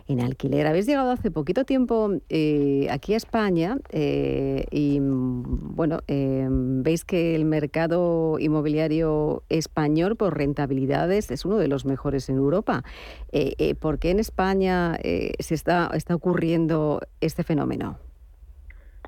[0.07, 0.67] en alquiler.
[0.67, 7.45] Habéis llegado hace poquito tiempo eh, aquí a España y bueno, em, veis que el
[7.45, 12.83] mercado inmobiliario español por rentabilidades es uno de los mejores en Europa.
[13.31, 17.97] Eh, eh, ¿Por qué en España eh, se está, está ocurriendo este fenómeno?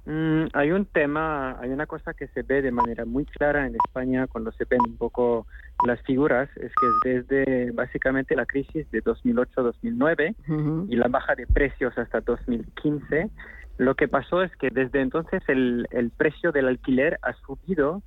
[0.05, 3.75] Mm, hay un tema, hay una cosa que se ve de manera muy clara en
[3.75, 5.47] España cuando se ven un poco
[5.87, 11.97] las figuras, es que desde básicamente la crisis de 2008-2009 y la baja de precios
[11.97, 13.29] hasta 2015,
[13.83, 18.01] lo que pasó es que desde entonces el, el precio del alquiler ha subido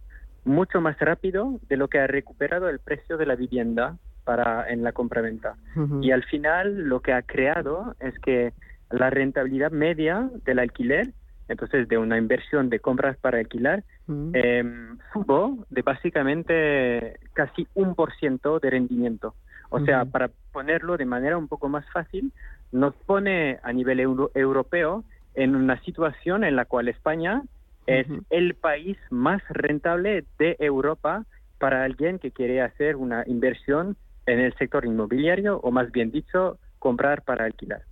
[0.45, 4.83] mucho más rápido de lo que ha recuperado el precio de la vivienda para en
[4.83, 5.57] la compraventa.
[6.03, 8.53] Y al final lo que ha creado es que
[8.91, 11.12] la rentabilidad media del alquiler
[11.49, 14.31] entonces de una inversión de compras para alquilar, mm.
[14.35, 19.35] em, subo de básicamente casi un por ciento de rendimiento.
[19.69, 22.33] O sea, para ponerlo de manera un poco más fácil,
[22.71, 25.05] nos pone a nivel europeo
[25.37, 27.42] en una situación en la cual España
[27.87, 31.25] es el país más rentable de Europa
[31.59, 33.96] para alguien que quiere hacer una inversión
[34.27, 37.83] en el sector inmobiliario o más bien dicho, comprar para alquilar.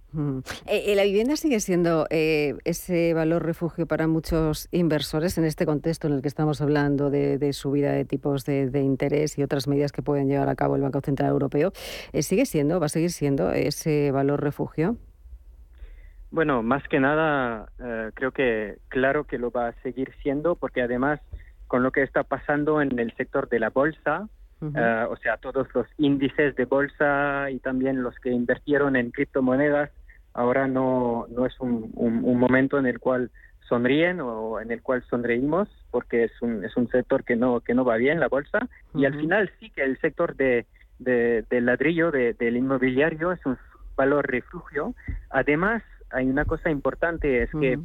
[0.66, 5.66] Eh, eh, ¿La vivienda sigue siendo eh, ese valor refugio para muchos inversores en este
[5.66, 9.90] contexto en el que estamos hablando de, subida de tipos de, interés y otras medidas
[9.90, 11.72] que pueden llevar a cabo el Banco Central Europeo?
[12.20, 14.96] ¿Sigue siendo, va a seguir siendo ese valor refugio?
[16.34, 17.68] Bueno, más que nada,
[18.14, 21.20] creo que claro que lo va a seguir siendo, porque además
[21.68, 24.28] con lo que está pasando en el sector de la bolsa,
[24.60, 29.92] o sea, todos los índices de bolsa y también los que invirtieron en criptomonedas
[30.32, 33.30] ahora no, no es un, un, momento en el cual
[33.68, 37.74] sonríen o en el cual sonreímos porque es un, es un sector que no, que
[37.74, 40.66] no va bien, la bolsa, y al final sí que el sector de,
[40.98, 43.56] de, del ladrillo, de, del inmobiliario, es un
[43.96, 44.94] valor refugio.
[45.30, 47.78] Además, hay una cosa importante, es que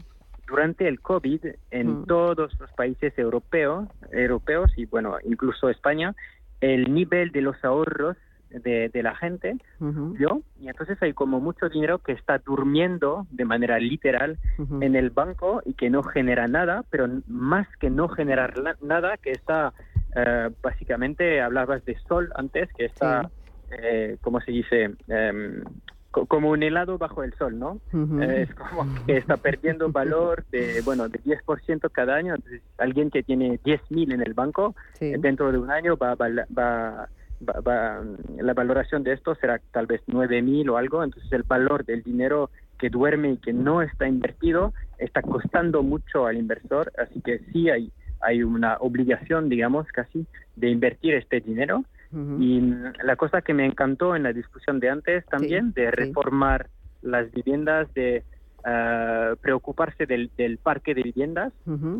[0.47, 6.15] durante el COVID, en todos los países europeos, europeos y bueno, incluso España,
[6.61, 8.17] el nivel de los ahorros
[8.49, 13.79] de, la gente, yo, y entonces hay como mucho dinero que está durmiendo de manera
[13.79, 14.39] literal
[14.81, 19.31] en el banco y que no genera nada, pero más que no generar nada, que
[19.31, 19.73] está,
[20.15, 23.29] eh, básicamente, hablabas de sol antes, que está,
[23.69, 24.95] eh, ¿cómo se dice?
[25.07, 25.63] Em,
[26.11, 27.79] como un helado bajo el sol, ¿no?
[28.21, 32.35] es como que está perdiendo valor de, bueno, de 10% cada año.
[32.35, 37.09] Entonces, alguien que tiene 10.000 en el banco, dentro de un año va, va, va
[37.39, 42.49] la valoración de esto será tal vez 9.000 o algo, entonces el valor del dinero
[42.77, 47.69] que duerme y que no está invertido está costando mucho al inversor, así que sí
[47.69, 47.91] hay,
[48.21, 51.85] hay una obligación, digamos, casi de invertir este dinero.
[52.11, 52.61] Y
[53.03, 56.67] la cosa que me encantó en la discusión de antes también, de reformar
[57.01, 58.23] las viviendas, de
[58.65, 61.53] ah, preocuparse del, del, parque de viviendas,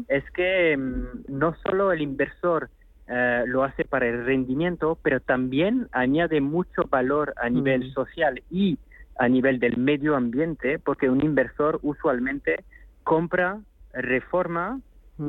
[0.07, 2.69] es que mm, no solo el inversor
[3.07, 7.93] eh, lo hace para el rendimiento, pero también añade mucho valor a nivel mm.
[7.93, 8.77] social y
[9.17, 12.63] a nivel del medio ambiente, porque un inversor usualmente
[13.03, 13.59] compra,
[13.93, 14.79] reforma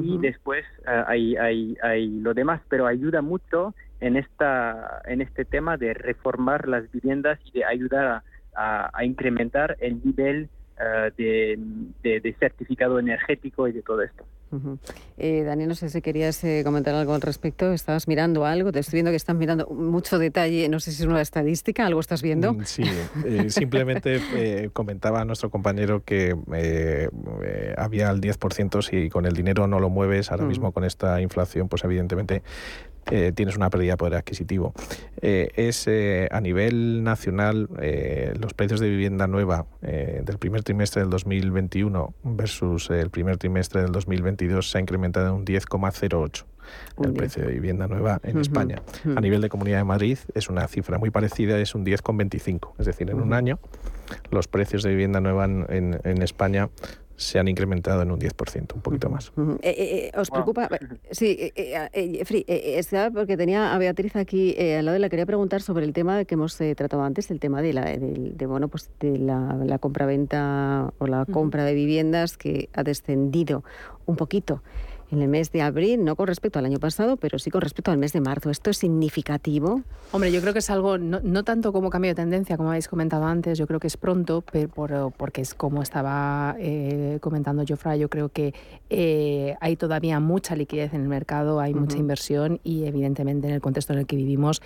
[0.02, 5.44] y después uh, hay, hay, hay lo demás, pero ayuda mucho en, esta, en este
[5.44, 8.22] tema de reformar las viviendas y de ayudar
[8.54, 10.48] a, a, incrementar el nivel
[10.78, 11.58] uh, de,
[12.02, 14.24] de certificado energético y de todo esto
[15.18, 17.72] eh, Daniel, no sé si querías eh, comentar algo al respecto.
[17.72, 18.72] ¿Estabas mirando algo?
[18.72, 20.68] Te estoy viendo que estás mirando mucho detalle.
[20.68, 22.54] No sé si es una estadística, ¿algo estás viendo?
[22.54, 22.82] Mm, sí,
[23.24, 26.34] eh, simplemente eh, comentaba a nuestro compañero que
[27.76, 30.48] había el 10% si con el dinero no lo mueves, ahora mm.
[30.48, 32.42] mismo con esta inflación, pues evidentemente
[33.10, 34.72] eh, tienes una pérdida de poder adquisitivo.
[35.20, 37.68] Eh, es eh, a nivel nacional
[38.38, 43.92] los precios de vivienda nueva del primer trimestre del 2021 versus el primer trimestre del
[43.92, 46.44] 2022 se ha incrementado en un 10,08
[47.02, 48.82] el precio de vivienda nueva en España.
[49.16, 52.72] A nivel de Comunidad de Madrid es una cifra muy parecida, es un 10,25.
[52.78, 53.58] Es decir, en un año
[54.30, 56.68] los precios de vivienda nueva en, en España
[57.20, 59.32] se han incrementado en un 10%, un poquito más.
[59.62, 60.68] Eh, eh, ¿Os preocupa?
[61.10, 61.52] Sí,
[62.24, 65.92] Fri, estaba porque tenía a Beatriz aquí al lado y la quería preguntar sobre el
[65.92, 69.78] tema que hemos tratado antes, el tema de la, de, bueno, pues de la, la
[69.78, 73.64] compra-venta o la compra de viviendas que ha descendido
[74.06, 74.62] un poquito
[75.10, 77.90] en el mes de abril, no con respecto al año pasado, pero sí con respecto
[77.90, 78.50] al mes de marzo.
[78.50, 79.82] ¿Esto es significativo?
[80.12, 83.24] Hombre, yo creo que es algo, no, tanto como cambio de tendencia, como habéis comentado
[83.24, 88.08] antes, yo creo que es pronto, pero porque es como estaba eh, comentando Jofra, yo
[88.08, 88.54] creo que
[88.88, 93.60] eh, hay todavía mucha liquidez en el mercado, hay mucha inversión y evidentemente en el
[93.60, 94.62] contexto en el que vivimos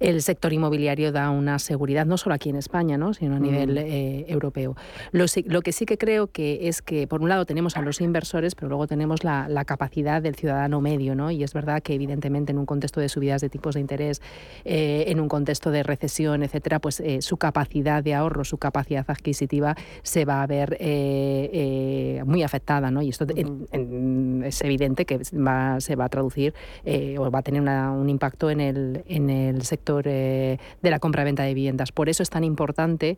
[0.00, 3.14] el sector inmobiliario da una seguridad, no solo aquí en España, ¿no?
[3.14, 4.76] sino a nivel eh, europeo.
[5.12, 5.26] Lo,
[5.62, 8.68] que sí que creo que es que, por un lado, tenemos a los inversores, pero
[8.68, 11.30] luego tenemos la, capacidad del ciudadano medio, ¿no?
[11.32, 14.22] Y es verdad que, evidentemente, en un contexto de subidas de tipos de interés,
[14.64, 19.04] eh, en un contexto de recesión, etcétera, pues eh, su capacidad de ahorro, su capacidad
[19.08, 20.78] adquisitiva se va a ver
[22.26, 23.02] muy afectada, ¿no?
[23.02, 25.36] Y esto es evidente que se
[25.96, 26.54] va a traducir
[27.18, 31.44] o va a tener un impacto en el, en el sector eh, de la compra-venta
[31.44, 31.92] de viviendas.
[31.92, 33.16] Por eso es tan importante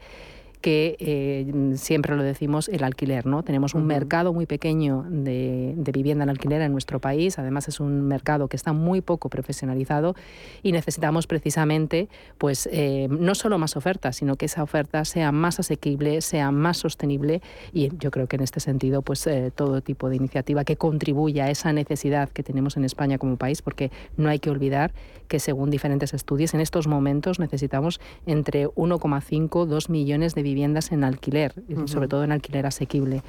[0.61, 3.27] que eh, siempre lo decimos, el alquiler.
[3.27, 3.43] ¿no?
[3.43, 8.03] Tenemos un mercado muy pequeño de, vivienda en alquiler en nuestro país, además es un
[8.03, 10.15] mercado que está muy poco profesionalizado
[10.63, 15.59] y necesitamos precisamente pues, eh, no solo más ofertas, sino que esa oferta sea más
[15.59, 17.43] asequible, sea más sostenible
[17.73, 21.47] y yo creo que en este sentido pues, eh, todo tipo de iniciativa que contribuya
[21.47, 24.93] a esa necesidad que tenemos en España como país, porque no hay que olvidar
[25.27, 31.05] que según diferentes estudios en estos momentos necesitamos entre 1,5 2 millones de viviendas en
[31.05, 31.53] alquiler,
[31.87, 33.23] sobre todo en alquiler asequible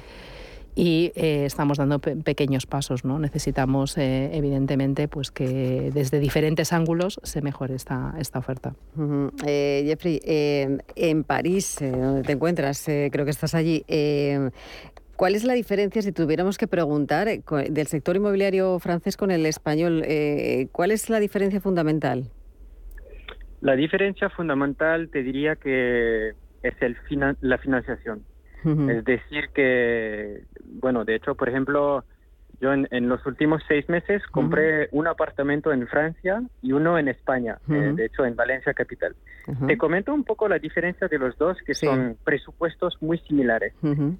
[0.74, 3.04] y eh, estamos dando pequeños pasos.
[3.04, 3.18] ¿no?
[3.18, 8.74] Necesitamos, eh, evidentemente, pues que desde diferentes ángulos se mejore esta, esta oferta.
[9.46, 13.84] Eh, Jeffrey, en París, donde te encuentras, creo que estás allí,
[15.16, 20.02] ¿Cuál es la diferencia, si tuviéramos que preguntar, del sector inmobiliario francés con el español?
[20.72, 22.30] ¿Cuál es la diferencia fundamental?
[23.60, 26.96] La diferencia fundamental te diría que es el
[27.40, 28.24] la financiación.
[28.62, 32.04] Es decir, que, bueno, de hecho, por ejemplo,
[32.60, 37.58] yo en, los últimos seis meses compré un apartamento en Francia y uno en España,
[37.70, 39.16] eh, de hecho en Valencia Capital.
[39.66, 43.72] Te comento un poco la diferencia de los dos, que son presupuestos muy similares.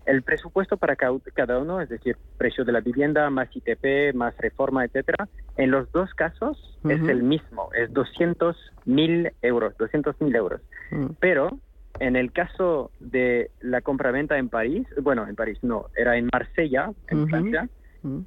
[0.07, 4.87] El presupuesto para cada uno, es decir, precio de la vivienda, más ITP, más reforma,
[4.87, 10.63] etcétera, en los dos casos es el mismo, es 200 mil euros, 200 mil euros.
[11.21, 11.59] Pero
[11.99, 16.93] en el caso de la compraventa en París, bueno, en París no, era en Marsella,
[17.09, 17.69] en Francia.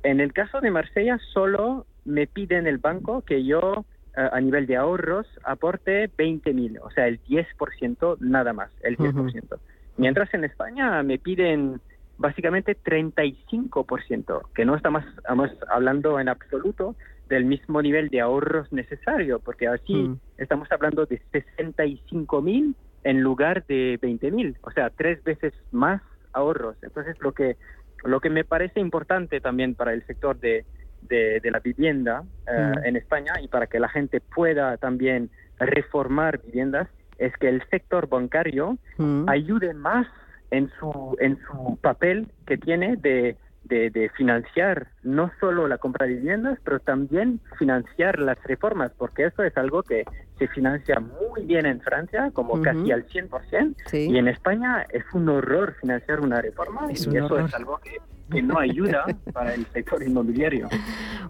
[0.04, 4.68] En el caso de Marsella solo me piden el banco que yo eh, a nivel
[4.68, 9.58] de ahorros aporte 20 mil, o sea, el 10% nada más, el 10%.
[9.98, 11.82] Mientras en España me piden
[12.18, 16.96] básicamente 35%, que no estamos, estamos hablando en absoluto
[17.28, 23.66] del mismo nivel de ahorros necesario, porque así estamos hablando de 65 mil en lugar
[23.66, 26.76] de 20 mil, o sea, tres veces más ahorros.
[26.82, 27.58] Entonces, lo que,
[28.04, 30.66] lo que me parece importante también para el sector de,
[31.02, 32.86] de, la vivienda eh, mm.
[32.86, 36.88] en España y para que la gente pueda también reformar viviendas
[37.18, 39.30] es que el sector bancario mm.
[39.30, 40.08] ayude más
[40.52, 46.16] en su, en su papel que tiene de de, financiar no solo la compra de
[46.16, 50.06] viviendas, pero también financiar las reformas, porque eso es algo que
[50.38, 55.30] se financia muy bien en Francia, como casi al 100%, y en España es un
[55.30, 57.98] horror financiar una reforma, y eso es algo que,
[58.30, 60.70] no ayuda para el sector inmobiliario.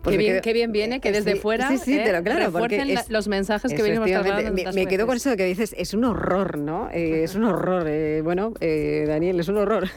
[0.03, 3.73] Qué bien, qué bien viene que desde fuera sí, sí, pero claro, porque los mensajes
[3.73, 4.53] que venimos trasladando.
[4.53, 6.89] Me, me quedo con eso que dices, es un horror, ¿no?
[6.91, 7.85] Eh, es un horror.
[7.87, 9.89] Eh, bueno, eh, Daniel, es un horror.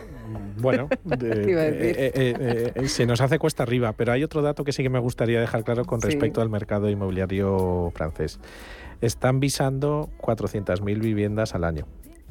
[0.59, 0.89] Bueno,
[1.21, 4.99] eh, eh, se nos hace cuesta arriba, pero hay otro dato que sí que me
[4.99, 8.41] gustaría dejar claro con respecto al mercado inmobiliario francés.
[9.01, 11.87] Están visando 400.000 viviendas al año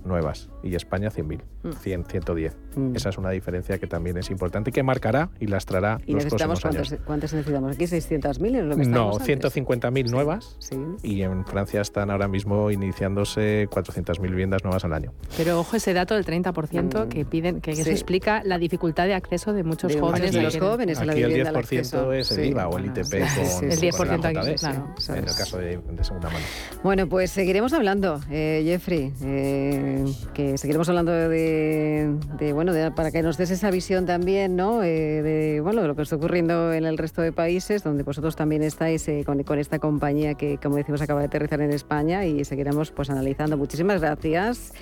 [0.05, 1.41] nuevas y España 100.000,
[1.79, 2.57] 100, 110.
[2.93, 6.25] Esa es una diferencia que también es importante y que marcará y lastrará ¿Y los
[6.25, 7.03] próximos cuántos, años.
[7.05, 7.85] ¿Cuántas necesitamos aquí?
[7.85, 10.57] ¿600.000 es lo que No, 150.000 nuevas
[11.03, 15.13] y en Francia están ahora mismo iniciándose 400.000 viviendas nuevas al año.
[15.37, 17.09] Pero ojo ese dato del 30% mm.
[17.09, 20.33] que piden, que eso explica la dificultad de acceso de muchos jóvenes.
[20.33, 23.71] De los jóvenes a la aquí el 10% es el IVA o el ITP con,
[23.71, 24.87] el 10% aquí, claro.
[25.09, 26.45] En el caso de, segunda mano.
[26.83, 29.13] Bueno, pues seguiremos hablando, eh, Jeffrey.
[29.23, 29.94] Eh,
[30.33, 34.83] que seguiremos hablando de, bueno, para que nos des esa visión también, ¿no?
[34.83, 38.35] Eh, de, bueno, de lo que está ocurriendo en el resto de países, donde vosotros
[38.35, 42.43] también estáis eh, con, esta compañía que, como decimos, acaba de aterrizar en España y
[42.45, 43.57] seguiremos pues analizando.
[43.57, 44.73] Muchísimas gracias.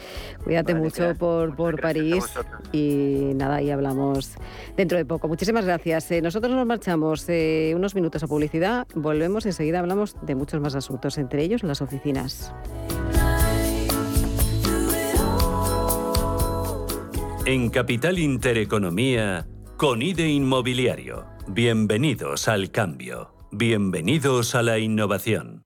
[0.44, 2.26] Cuídate mucho por, por París
[2.72, 4.36] y nada, y hablamos
[4.76, 5.28] dentro de poco.
[5.28, 6.10] Muchísimas gracias.
[6.12, 7.28] Eh, nosotros nos marchamos
[7.76, 12.54] unos minutos a publicidad, volvemos enseguida hablamos de muchos más asuntos, entre ellos las oficinas.
[17.46, 21.26] En Capital Intereconomía, con IDE Inmobiliario.
[21.46, 23.36] Bienvenidos al cambio.
[23.52, 25.66] Bienvenidos a la innovación.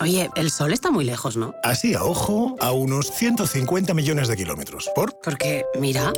[0.00, 1.54] Oye, el sol está muy lejos, ¿no?
[1.62, 4.90] Así a ojo, a unos 150 millones de kilómetros.
[4.92, 5.16] ¿Por?
[5.22, 6.12] Porque, mira...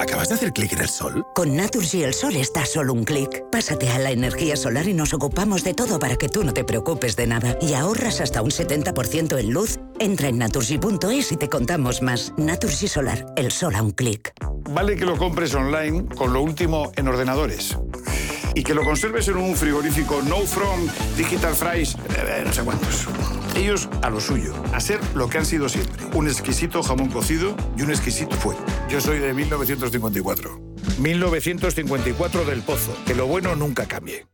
[0.00, 1.24] ¿Acabas de hacer clic en el sol?
[1.36, 3.44] Con Naturgy el sol está solo un clic.
[3.52, 6.64] Pásate a la energía solar y nos ocupamos de todo para que tú no te
[6.64, 7.56] preocupes de nada.
[7.60, 9.78] Y ahorras hasta un 70% en luz.
[10.00, 12.32] Entra en naturgy.es y te contamos más.
[12.36, 14.32] Naturgy Solar, el sol a un clic.
[14.70, 17.76] Vale que lo compres online con lo último en ordenadores
[18.54, 20.86] y que lo conserves en un frigorífico No From,
[21.16, 23.06] Digital Fries, eh, no sé cuántos.
[23.56, 27.54] Ellos a lo suyo, a ser lo que han sido siempre, un exquisito jamón cocido
[27.76, 28.60] y un exquisito fuego.
[28.88, 30.60] Yo soy de 1954.
[30.98, 34.26] 1954 del Pozo, que lo bueno nunca cambie.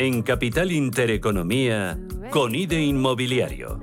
[0.00, 1.98] En Capital Intereconomía,
[2.30, 3.80] con IDE Inmobiliario.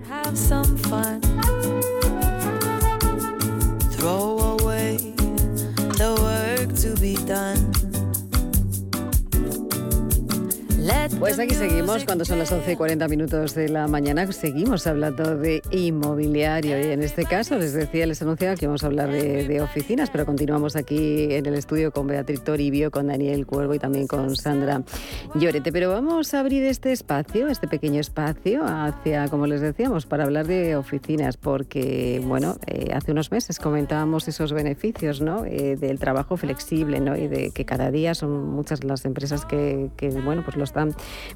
[11.19, 15.35] Pues aquí seguimos, cuando son las 11 y 40 minutos de la mañana, seguimos hablando
[15.35, 19.61] de inmobiliario y en este caso les decía, les anunciaba que íbamos a hablar de,
[19.61, 24.05] oficinas, pero continuamos aquí en el estudio con Beatriz Toribio, con Daniel Cuervo y también
[24.05, 24.83] con Sandra
[25.33, 25.71] Llorete.
[25.71, 30.45] Pero vamos a abrir este espacio, este pequeño espacio hacia, como les decíamos, para hablar
[30.45, 35.45] de oficinas, porque, bueno, eh, hace unos meses comentábamos esos beneficios, ¿no?
[35.45, 37.15] Eh, del trabajo flexible, ¿no?
[37.17, 40.74] Y de que cada día son muchas las empresas que, que bueno, pues los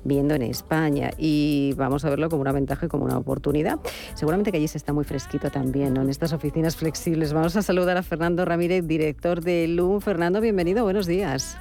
[0.03, 3.79] viendo en España y vamos a verlo como una ventaja y como una oportunidad.
[4.13, 5.97] Seguramente que allí se está muy fresquito también.
[5.97, 7.33] En estas oficinas flexibles.
[7.33, 10.01] Vamos a saludar a Fernando Ramírez, director de LUM.
[10.01, 11.57] Fernando, bienvenido, buenos días.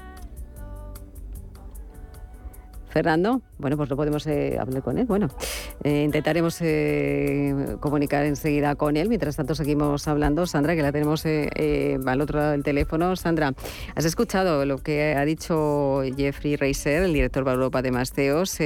[2.98, 5.06] Fernando, bueno, pues no podemos eh, hablar con él.
[5.06, 5.28] Bueno,
[5.84, 9.08] eh, intentaremos eh, comunicar enseguida con él.
[9.08, 10.46] Mientras tanto, seguimos hablando.
[10.46, 13.14] Sandra, que la tenemos al otro lado del teléfono.
[13.14, 13.52] Sandra,
[13.94, 18.58] ¿has escuchado lo que ha dicho Jeffrey Reiser, el director de Europa de Masteos?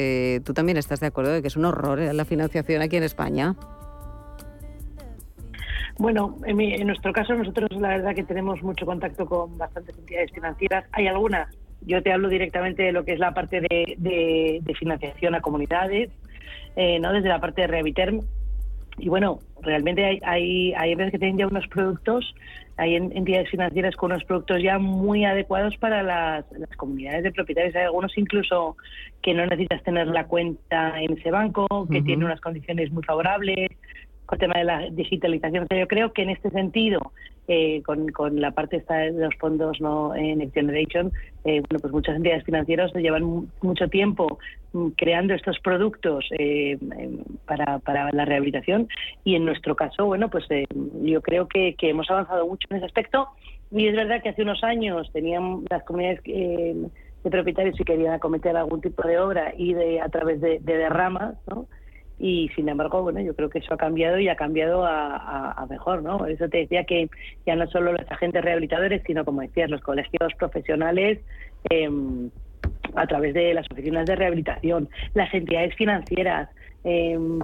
[0.42, 3.54] ¿Tú también estás de acuerdo de que es un horror la financiación aquí en España?
[5.98, 10.32] Bueno, en, en, nuestro caso nosotros la verdad que tenemos mucho contacto con bastantes entidades
[10.32, 10.86] financieras.
[10.92, 11.54] Hay algunas
[11.86, 16.10] yo te hablo directamente de lo que es la parte de, financiación a comunidades,
[16.76, 18.20] eh, no desde la parte de Rehabiterm.
[18.98, 22.34] Y bueno, realmente hay, hay, hay veces que tienen ya unos productos,
[22.76, 26.44] hay entidades financieras con unos productos ya muy adecuados para las,
[26.76, 27.74] comunidades de propietarios.
[27.76, 28.76] Hay algunos incluso
[29.22, 33.70] que no necesitas tener la cuenta en ese banco, que tienen unas condiciones muy favorables,
[34.26, 35.66] con el tema de la digitalización.
[35.70, 37.12] yo creo que en este sentido
[37.48, 41.12] eh, con, con, la parte de los fondos no en Next Generation,
[41.44, 44.38] eh, bueno, pues muchas entidades financieras llevan mucho tiempo
[44.72, 46.78] mm, creando estos productos eh,
[47.44, 48.88] para, para la rehabilitación.
[49.24, 50.44] Y en nuestro caso, bueno, pues
[51.02, 53.28] yo creo que, hemos avanzado mucho en ese aspecto.
[53.72, 58.56] Y es verdad que hace unos años tenían las comunidades de propietarios si querían acometer
[58.56, 61.66] algún tipo de obra y de a través de, de derramas, ¿no?
[62.22, 66.04] Y sin embargo, bueno, yo creo que eso ha cambiado y ha cambiado a, mejor,
[66.04, 66.24] ¿no?
[66.26, 67.08] Eso te decía que
[67.44, 71.18] ya no solo los agentes rehabilitadores, sino como decías, los colegios profesionales,
[71.68, 72.30] em,
[72.94, 76.48] a través de las oficinas de rehabilitación, las entidades financieras,
[76.84, 77.38] Em,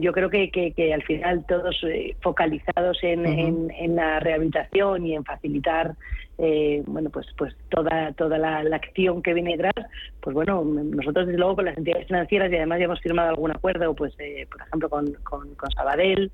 [0.00, 5.24] yo creo que, que, al final todos eh, focalizados en, en, la rehabilitación y en
[5.24, 5.94] facilitar
[6.38, 9.86] eh, bueno pues pues toda toda la, acción que viene detrás
[10.20, 13.50] pues bueno nosotros desde luego con las entidades financieras y además ya hemos firmado algún
[13.50, 16.30] acuerdo pues eh, por ejemplo con, con, con Sabadell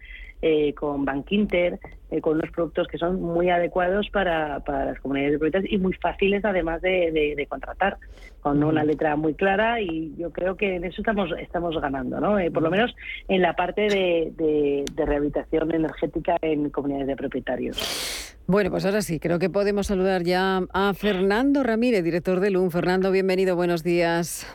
[0.46, 1.80] eh, con Bankinter,
[2.10, 5.78] eh, con unos productos que son muy adecuados para, para las comunidades de propietarios y
[5.78, 7.96] muy fáciles además de, contratar,
[8.42, 12.38] con una letra muy clara y yo creo que en eso estamos estamos ganando, ¿no?
[12.38, 12.94] Eh, por lo menos
[13.26, 18.23] en la parte de, de rehabilitación energética en comunidades de propietarios.
[18.46, 22.70] Bueno, pues ahora sí, creo que podemos saludar ya a Fernando Ramírez, director de LUM.
[22.70, 24.46] Fernando, bienvenido, buenos días.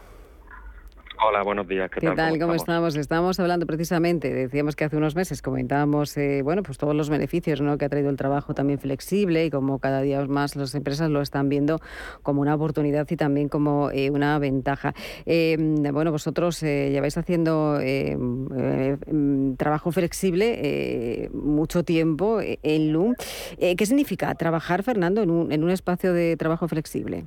[1.22, 1.92] Hola, buenos días.
[1.92, 2.40] ¿Qué, tal?
[2.40, 2.96] ¿Cómo, estamos?
[2.96, 3.40] estamos?
[3.42, 7.78] hablando precisamente, decíamos que hace unos meses comentábamos, eh, bueno, pues todos los beneficios ¿no?
[7.78, 11.22] que ha traído el trabajo también flexible y como cada día más las empresas lo
[11.22, 11.80] están viendo
[12.24, 14.94] como una oportunidad y también como eh, una ventaja.
[15.26, 23.16] Em, bueno, vosotros eh, lleváis haciendo em, trabajo flexible mucho tiempo en LUM.
[23.60, 27.26] ¿Qué significa trabajar, Fernando, en un, en un espacio de trabajo flexible?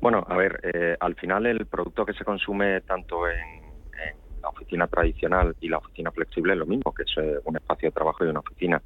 [0.00, 3.68] Bueno, a ver, eh, al final el producto que se consume tanto en,
[4.40, 7.88] la oficina tradicional y la oficina flexible es lo mismo, que es eh, un espacio
[7.88, 8.80] de trabajo y una oficina.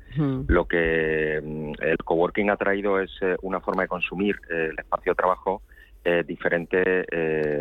[0.47, 5.13] Lo que mm, el coworking ha traído es eh, una forma de consumir el espacio
[5.13, 5.63] de trabajo
[6.27, 7.07] diferente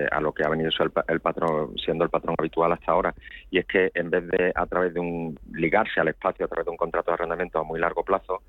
[0.09, 3.13] a lo que ha venido el, patrón, siendo el patrón habitual hasta ahora.
[3.51, 6.65] Y es que en vez de a través de un ligarse al espacio a través
[6.65, 8.41] de un contrato de arrendamiento a muy largo plazo,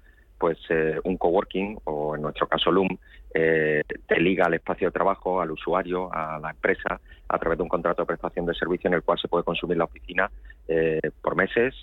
[0.42, 2.88] pues eh, un coworking o en nuestro caso LUM
[3.32, 7.62] eh, te liga al espacio de trabajo, al usuario, a la empresa a través de
[7.62, 10.28] un contrato de prestación de servicio en el cual se puede consumir la oficina
[10.66, 11.76] eh, por meses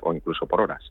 [0.00, 0.82] o incluso por horas.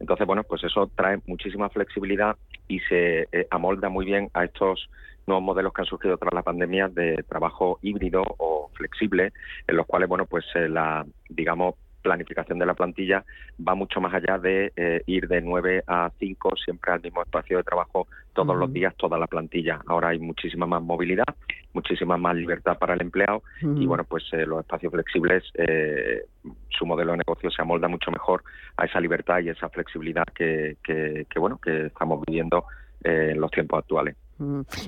[0.00, 2.34] Entonces, bueno, pues eso trae muchísima flexibilidad
[2.66, 4.88] y se amolda muy bien a estos
[5.26, 9.34] nuevos modelos que han surgido tras la pandemia de trabajo híbrido o flexible,
[9.66, 13.24] en los cuales, bueno, pues eh, la, digamos, planificación de la plantilla
[13.66, 17.58] va mucho más allá de eh, ir de 9 a 5 siempre al mismo espacio
[17.58, 19.80] de trabajo todos los días, toda la plantilla.
[19.86, 21.26] Ahora hay muchísima más movilidad,
[21.72, 26.22] muchísima más libertad para el empleado y bueno, pues eh, los espacios flexibles, eh,
[26.68, 28.42] su modelo de negocio se amolda mucho mejor
[28.76, 32.64] a esa libertad y esa flexibilidad que, que, que bueno, que estamos viviendo
[33.02, 34.16] en los tiempos actuales.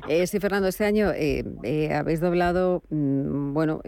[0.08, 3.80] Eh, sí, Fernando, este año eh, eh, habéis doblado mm, bueno,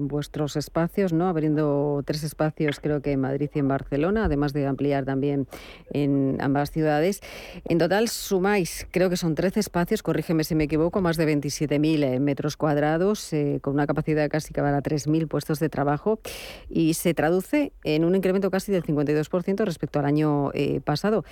[0.00, 1.28] vuestros espacios, ¿no?
[1.28, 5.46] abriendo tres espacios, creo que en Madrid y en Barcelona, además de ampliar también
[5.92, 7.20] en ambas ciudades.
[7.64, 12.18] En total sumáis, creo que son 13 espacios, corrígeme si me equivoco, más de 27.000
[12.20, 16.20] metros cuadrados, con una capacidad casi que va a 3.000 puestos de trabajo
[16.68, 20.50] y se traduce en un incremento casi del 52% respecto al año
[20.84, 21.24] pasado.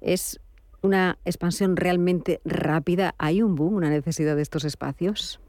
[0.00, 0.40] Es
[0.82, 3.14] una expansión realmente rápida?
[3.18, 5.40] ¿Hay un boom, una necesidad de estos espacios?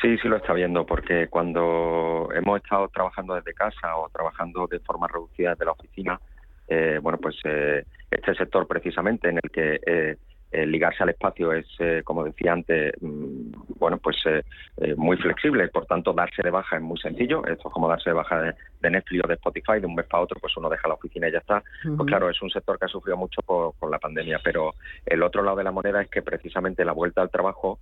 [0.00, 4.78] Sí, sí lo está viendo, porque cuando hemos estado trabajando desde casa o trabajando de
[4.80, 6.20] forma reducida desde la oficina,
[6.68, 10.16] eh, bueno, pues eh, este sector precisamente en el que eh,
[10.64, 14.42] ligarse al espacio es, eh, como decía antes, mm, bueno, pues eh,
[14.78, 15.68] eh, muy flexible.
[15.68, 17.44] Por tanto, darse de baja es muy sencillo.
[17.46, 18.40] Esto es como darse de baja
[18.80, 19.80] de, Netflix o de Spotify.
[19.80, 21.62] De un mes para otro, pues uno deja la oficina y ya está.
[21.82, 24.40] Pues claro, es un sector que ha sufrido mucho por, la pandemia.
[24.42, 27.80] Pero el otro lado de la moneda es que precisamente la vuelta al trabajo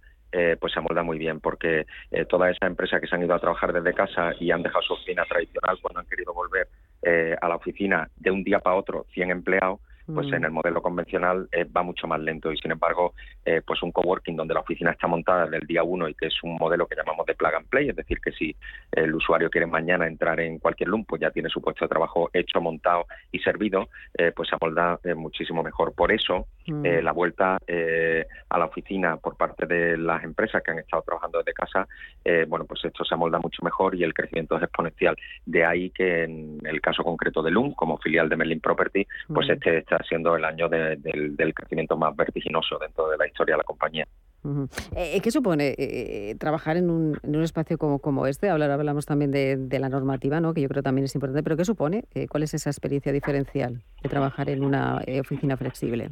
[0.59, 1.87] pues se amolda muy bien, porque
[2.29, 4.95] todas esas empresas que se han ido a trabajar desde casa y han dejado su
[4.95, 6.67] oficina tradicional cuando han querido volver
[7.41, 10.45] a la oficina de un día para otro, 100 empleados, pues en mm.
[10.45, 14.37] el modelo convencional eh, va mucho más lento y sin embargo eh, pues un coworking
[14.37, 16.97] donde la oficina está montada desde el día uno y que es un modelo que
[16.97, 18.55] llamamos de plug and play es decir que si
[18.93, 22.29] el usuario quiere mañana entrar en cualquier LUM pues ya tiene su puesto de trabajo
[22.33, 26.85] hecho montado y servido eh, pues se amolda muchísimo mejor por eso mm.
[27.03, 31.53] la vuelta a la oficina por parte de las empresas que han estado trabajando desde
[31.53, 31.87] casa
[32.49, 36.25] bueno pues esto se amolda mucho mejor y el crecimiento es exponencial de ahí que
[36.25, 39.53] en el caso concreto de LUM como filial de Merlin Property pues mm.
[39.53, 43.65] este, este siendo el año del crecimiento más vertiginoso dentro de la historia de la
[43.65, 44.07] compañía.
[44.95, 48.51] Eh, ¿Qué supone eh, trabajar en un, en un, espacio como, como este?
[48.51, 50.53] Ahora hablamos también de, la normativa, ¿no?
[50.53, 52.05] que yo creo también es importante, pero ¿qué supone?
[52.15, 56.11] Eh, ¿Cuál es esa experiencia diferencial de trabajar en una oficina flexible?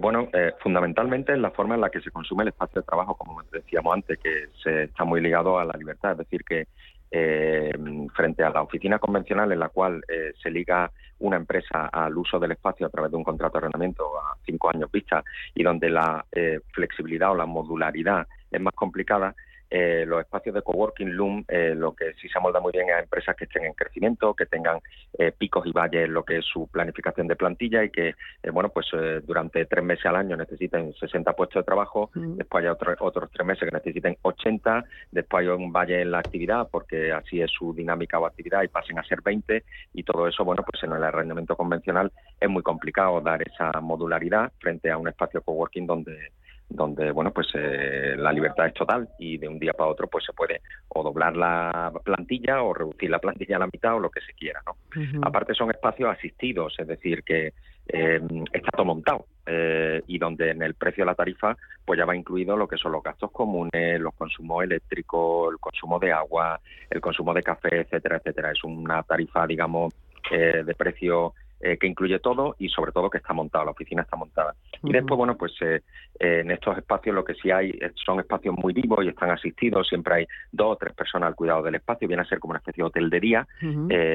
[0.00, 0.30] bueno,
[0.60, 3.92] fundamentalmente es la forma en la que se consume el espacio de trabajo, como decíamos
[3.92, 6.66] antes, que se está muy ligado a la libertad, es decir, que
[7.10, 7.72] eh,
[8.14, 12.38] frente a la oficina convencional en la cual eh, se liga una empresa al uso
[12.38, 15.88] del espacio a través de un contrato de arrendamiento a cinco años vista y donde
[15.88, 19.34] la eh, flexibilidad o la modularidad es más complicada,
[19.70, 23.00] eh, los espacios de coworking Loom eh, lo que sí se amolda muy bien a
[23.00, 24.78] empresas que estén en crecimiento, que tengan
[25.18, 28.14] eh, picos y valles en lo que es su planificación de plantilla y que,
[28.52, 28.86] bueno, pues
[29.24, 32.36] durante tres meses al año necesiten 60 puestos de trabajo, mm.
[32.36, 36.68] después hay otros tres meses que necesiten 80, después hay un valle en la actividad
[36.70, 39.64] porque así es su dinámica o actividad y pasen a ser 20
[39.94, 44.52] y todo eso, bueno, pues en el arrendamiento convencional es muy complicado dar esa modularidad
[44.58, 46.30] frente a un espacio coworking donde
[46.68, 50.24] donde bueno pues eh, la libertad es total y de un día para otro pues
[50.24, 54.10] se puede o doblar la plantilla o reducir la plantilla a la mitad o lo
[54.10, 54.76] que se quiera no
[55.22, 57.52] aparte son espacios asistidos es decir que
[57.88, 58.20] eh,
[58.52, 62.16] está todo montado eh, y donde en el precio de la tarifa pues ya va
[62.16, 66.60] incluido lo que son los gastos comunes los consumos eléctricos el consumo de agua
[66.90, 68.50] el consumo de café etcétera etcétera.
[68.50, 69.94] Es una tarifa digamos
[70.28, 74.14] de precio eh, que incluye todo y sobre todo que está montado, la oficina está
[74.14, 74.54] montada.
[74.82, 75.80] Y después, bueno, pues eh,
[76.18, 79.88] eh, en estos espacios lo que sí hay son espacios muy vivos y están asistidos,
[79.88, 82.58] siempre hay dos o tres personas al cuidado del espacio, viene a ser como una
[82.58, 83.48] especie de hotel de día,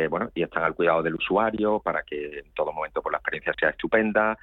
[0.10, 3.54] bueno, y están al cuidado del usuario para que en todo momento pues, la experiencia
[3.60, 4.38] sea estupenda,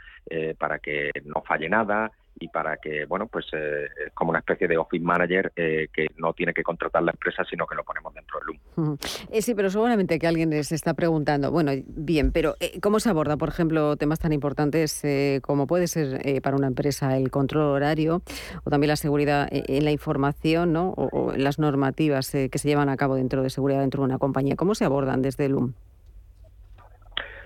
[0.58, 2.10] para que no falle nada
[2.40, 6.32] y para que, bueno, pues eh, como una especie de office manager eh, que no
[6.32, 8.98] tiene que contratar la empresa, sino que lo ponemos dentro del Loom.
[9.30, 13.36] Eh, sí, pero seguramente que alguien se está preguntando, bueno, bien, pero ¿cómo se aborda,
[13.36, 15.02] por ejemplo, temas tan importantes
[15.42, 18.22] como puede ser para una empresa el control horario
[18.64, 20.90] o también la seguridad en la información, ¿no?
[20.90, 24.18] O, o las normativas que se llevan a cabo dentro de seguridad dentro de una
[24.18, 24.56] compañía?
[24.56, 25.74] ¿Cómo se abordan desde el Loom?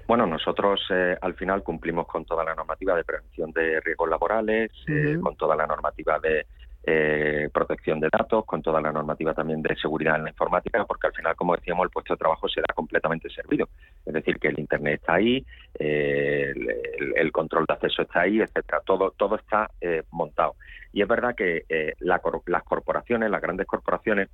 [0.07, 4.71] Bueno, nosotros eh, al final cumplimos con toda la normativa de prevención de riesgos laborales,
[4.89, 6.47] eh, con toda la normativa de
[6.85, 11.07] eh, protección de datos, con toda la normativa también de seguridad en la informática, porque
[11.07, 13.69] al final, como decíamos, el puesto de trabajo será completamente servido.
[14.05, 15.47] Es decir, que el Internet está ahí,
[15.79, 18.81] el, control de acceso está ahí, etcétera.
[18.85, 19.71] Todo, todo está
[20.11, 20.57] montado.
[20.93, 21.65] Y es verdad que
[22.01, 24.29] las corporaciones, las grandes corporaciones,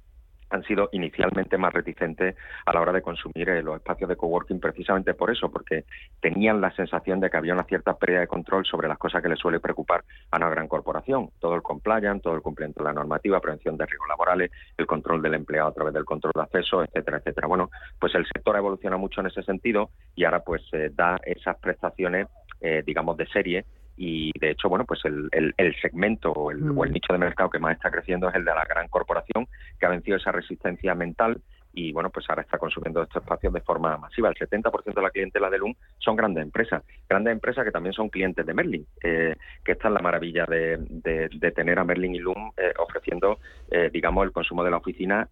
[0.50, 4.60] han sido inicialmente más reticentes a la hora de consumir eh, los espacios de coworking
[4.60, 5.84] precisamente por eso, porque
[6.20, 9.28] tenían la sensación de que había una cierta pérdida de control sobre las cosas que
[9.28, 11.30] les suele preocupar a una gran corporación.
[11.38, 15.22] Todo el compliance, todo el cumplimiento de la normativa, prevención de riesgos laborales, el control
[15.22, 17.46] del empleado a través del control de acceso, etcétera, etcétera.
[17.46, 21.56] Bueno, pues el sector evoluciona mucho en ese sentido y ahora pues eh, da esas
[21.58, 22.28] prestaciones,
[22.60, 23.64] eh, digamos, de serie
[23.98, 26.92] y de hecho, bueno, pues el, el, segmento o el, o el, mm.
[26.92, 29.88] nicho de mercado que más está creciendo es el de la gran corporación que ha
[29.88, 31.42] vencido esa resistencia mental
[31.72, 34.28] y bueno, pues ahora está consumiendo estos espacios de forma masiva.
[34.28, 38.08] El 70% de la clientela de LUM son grandes empresas, grandes empresas que también son
[38.08, 39.34] clientes de Merlin, eh,
[39.64, 43.38] que esta es la maravilla de, de, tener a Merlin y LUM eh, ofreciendo,
[43.70, 45.28] eh, digamos, el consumo de la oficina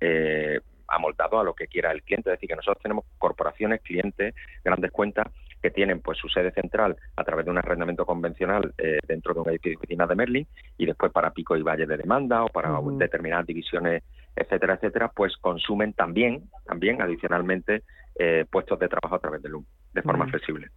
[0.89, 2.31] amoldado a lo que quiera el cliente.
[2.31, 5.27] Es decir, que nosotros tenemos corporaciones, clientes, grandes cuentas
[5.67, 9.41] que tienen pues su sede central a través de un arrendamiento convencional eh, dentro de
[9.41, 10.47] un edificio de Merlin
[10.79, 14.05] y después para pico y valle de demanda o para determinadas divisiones,
[14.37, 17.83] etcétera, etcétera, pues consumen también, también adicionalmente
[18.17, 19.65] eh, puestos de trabajo a través de LUM
[19.97, 20.71] de forma flexible.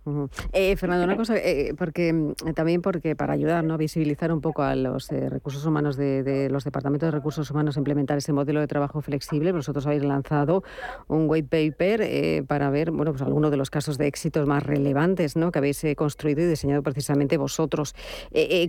[0.54, 3.74] Eh, Fernando, una cosa, eh, porque mm, también porque para ayudar ¿no?
[3.74, 7.76] a visibilizar un poco a los eh, recursos humanos de, los departamentos de recursos humanos
[7.76, 10.64] a implementar ese modelo de trabajo flexible, vosotros habéis lanzado
[11.08, 15.36] un white paper para ver bueno, pues algunos de los casos de éxitos más relevantes
[15.36, 15.52] ¿no?
[15.52, 17.94] que habéis construido y diseñado precisamente vosotros.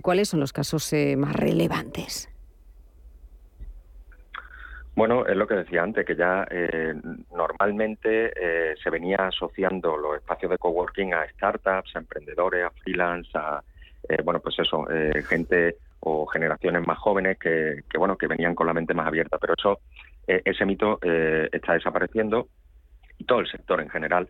[0.01, 2.30] ¿Cuáles son los casos más relevantes?
[4.93, 6.93] Bueno, es lo que decía antes, que ya eh,
[7.33, 13.29] normalmente eh, se venía asociando los espacios de coworking a startups, a emprendedores, a freelance,
[13.33, 13.63] a,
[14.09, 14.85] eh, bueno, pues eso,
[15.29, 19.37] gente o generaciones más jóvenes que, que, bueno, que venían con la mente más abierta.
[19.39, 19.79] Pero eso,
[20.27, 22.47] ese mito está desapareciendo
[23.17, 24.27] y todo el sector en general,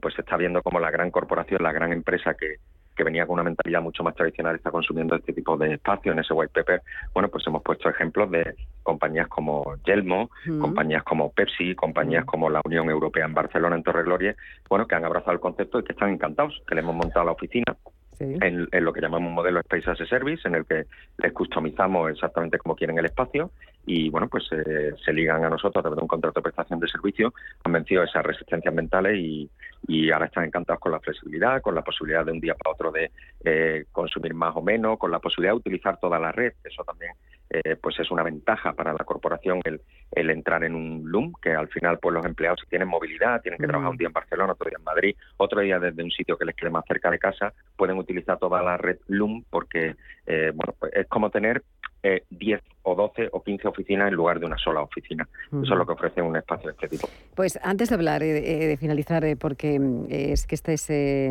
[0.00, 2.56] pues se está viendo como la gran corporación, la gran empresa que,
[2.98, 6.18] que venía con una mentalidad mucho más tradicional está consumiendo este tipo de espacio en
[6.18, 6.82] ese white paper,
[7.14, 10.30] bueno, pues hemos puesto ejemplos de compañías como Yelmo,
[10.60, 14.34] compañías como Pepsi, compañías como la Unión Europea en Barcelona, en Torreglorie,
[14.68, 17.32] bueno, que han abrazado el concepto y que están encantados, que le hemos montado la
[17.32, 17.76] oficina
[18.18, 20.86] en, lo que llamamos un modelo Space as a Service, en el que
[21.18, 23.52] les customizamos exactamente como quieren el espacio
[23.88, 26.78] y bueno, pues eh, se ligan a nosotros a través de un contrato de prestación
[26.78, 27.32] de servicio,
[27.64, 29.50] han vencido esas resistencias mentales y,
[29.86, 32.92] y ahora están encantados con la flexibilidad, con la posibilidad de un día para otro
[32.92, 33.10] de
[33.44, 37.12] eh, consumir más o menos, con la posibilidad de utilizar toda la red, eso también
[37.50, 39.80] eh, pues es una ventaja para la corporación el,
[40.12, 43.66] el, entrar en un LUM, que al final pues los empleados tienen movilidad, tienen que
[43.66, 46.44] trabajar un día en Barcelona, otro día en Madrid, otro día desde un sitio que
[46.44, 50.74] les quede más cerca de casa, pueden utilizar toda la red LUM porque eh, bueno
[50.78, 51.62] pues es como tener
[52.02, 55.28] eh, 10 o 12 o 15 oficinas en lugar de una sola oficina.
[55.48, 57.08] Eso es lo que ofrece un espacio de este tipo.
[57.34, 60.88] Pues antes de hablar, eh, de finalizar, eh, porque mm, es que estáis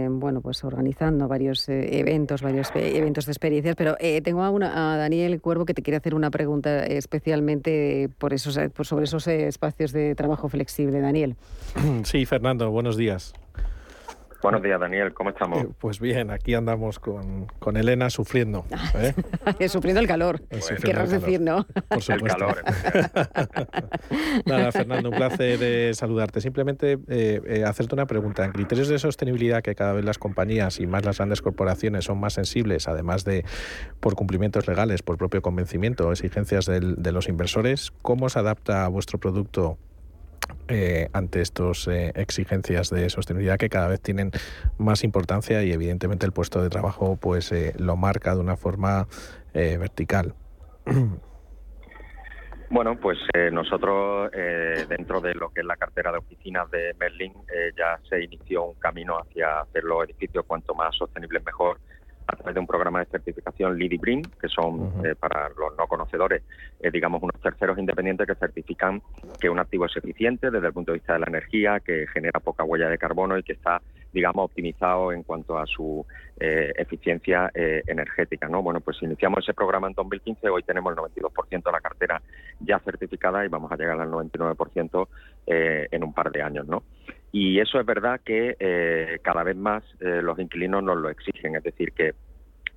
[0.09, 5.41] bueno, pues organizando varios eventos, varios eventos de experiencias, pero tengo a, una, a Daniel
[5.41, 10.15] Cuervo que te quiere hacer una pregunta especialmente por esos, por sobre esos espacios de
[10.15, 10.99] trabajo flexible.
[11.01, 11.35] Daniel.
[12.03, 13.33] Sí, Fernando, buenos días.
[14.41, 15.63] Buenos días, Daniel, ¿cómo estamos?
[15.63, 18.65] Eh, pues bien, aquí andamos con, con Elena sufriendo.
[19.59, 19.67] ¿eh?
[19.67, 20.41] sufriendo el calor,
[20.83, 21.65] querrás decir, ¿no?
[21.89, 22.47] Por supuesto.
[22.47, 22.63] El calor.
[24.45, 26.39] Nada, Fernando, un placer eh, saludarte.
[26.41, 26.99] Simplemente
[27.65, 28.45] hacerte una pregunta.
[28.45, 32.19] En criterios de sostenibilidad que cada vez las compañías y más las grandes corporaciones son
[32.19, 33.43] más sensibles, además de
[33.99, 38.87] por cumplimientos legales, por propio convencimiento o exigencias de los inversores, ¿cómo se adapta a
[38.87, 39.77] vuestro producto
[40.67, 44.31] eh, ante estas eh, exigencias de sostenibilidad que cada vez tienen
[44.77, 49.07] más importancia y evidentemente el puesto de trabajo pues eh, lo marca de una forma
[49.53, 50.35] vertical.
[52.69, 53.17] Bueno, pues
[53.53, 54.29] nosotros
[54.89, 57.31] dentro de lo que es la cartera de oficinas de Merlin
[57.77, 61.79] ya se inició un camino hacia hacer los edificios cuanto más sostenibles mejor
[62.27, 65.87] a través de un programa de certificación LEED Green, que son eh, para los no
[65.87, 66.43] conocedores,
[66.79, 69.01] eh, digamos, unos terceros independientes que certifican
[69.39, 72.39] que un activo es eficiente desde el punto de vista de la energía, que genera
[72.39, 76.05] poca huella de carbono y que está, digamos, optimizado en cuanto a su
[76.39, 78.47] eh, eficiencia energética.
[78.47, 78.61] ¿no?
[78.61, 82.21] Bueno, pues iniciamos ese programa en 2015, hoy tenemos el 92% de la cartera
[82.59, 85.07] ya certificada y vamos a llegar al 99%
[85.47, 86.67] en un par de años.
[86.67, 86.83] ¿no?
[87.31, 91.55] Y eso es verdad que eh, cada vez más eh, los inquilinos nos lo exigen,
[91.55, 92.13] es decir, que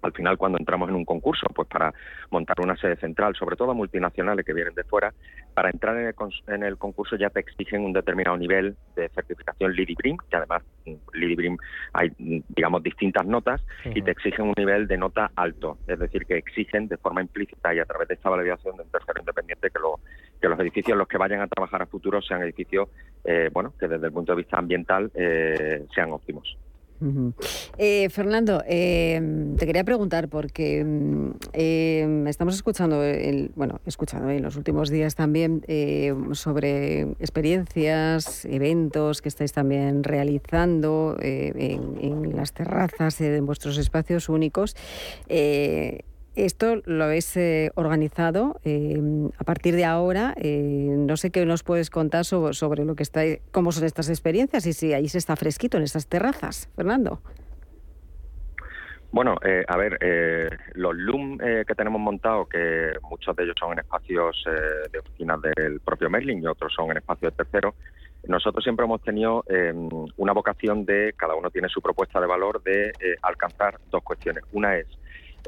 [0.03, 1.93] al final cuando entramos en un concurso, pues para
[2.31, 5.13] montar una sede central, sobre todo multinacionales que vienen de fuera,
[5.55, 9.97] para entrar en el, concurso ya te exigen un determinado nivel de certificación LIDI
[10.29, 11.57] que además mm, LIDI
[11.93, 16.25] hay, mm, digamos, distintas notas, y te exigen un nivel de nota alto, es decir,
[16.27, 19.71] que exigen de forma implícita y a través de esta validación de un tercero independiente
[19.71, 20.01] que, lo,
[20.41, 22.89] que los edificios en los que vayan a trabajar a futuro sean edificios,
[23.25, 26.57] eh, bueno, que desde el punto de vista ambiental eh, sean óptimos.
[27.79, 33.01] Eh, Fernando, em, te quería preguntar porque mm, em, estamos escuchando,
[33.55, 41.17] bueno, escuchando en los últimos días también em, sobre experiencias, eventos que estáis también realizando
[41.21, 44.77] eh, en, en, las terrazas de vuestros espacios únicos.
[46.37, 50.33] Esto lo habéis eh, organizado em, a partir de ahora.
[50.37, 54.65] Eh, no sé qué nos puedes contar sobre, lo que está, cómo son estas experiencias
[54.67, 57.21] y si ahí se está fresquito en estas terrazas, Fernando.
[59.11, 59.99] Bueno, eh, a ver,
[60.75, 64.45] los LUM que tenemos montados, que muchos de ellos son en espacios
[64.93, 67.75] de oficinas del propio Merlin y otros son en espacios terceros,
[68.29, 72.63] nosotros siempre hemos tenido em, una vocación de, cada uno tiene su propuesta de valor,
[72.63, 74.45] de alcanzar dos cuestiones.
[74.53, 74.87] Una es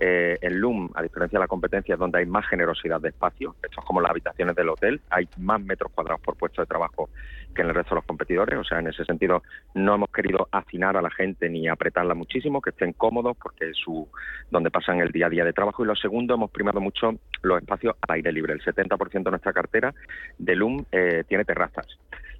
[0.00, 3.54] eh, en LUM, a diferencia de la competencia, es donde hay más generosidad de espacio.
[3.62, 5.00] Esto es como las habitaciones del hotel.
[5.10, 7.10] Hay más metros cuadrados por puesto de trabajo
[7.54, 8.58] que en el resto de los competidores.
[8.58, 9.42] O sea, en ese sentido,
[9.74, 13.76] no hemos querido afinar a la gente ni apretarla muchísimo, que estén cómodos porque es
[13.76, 14.08] su,
[14.50, 15.84] donde pasan el día a día de trabajo.
[15.84, 18.54] Y lo segundo, hemos primado mucho los espacios al aire libre.
[18.54, 19.94] El 70% de nuestra cartera
[20.38, 21.86] de LUM eh, tiene terrazas.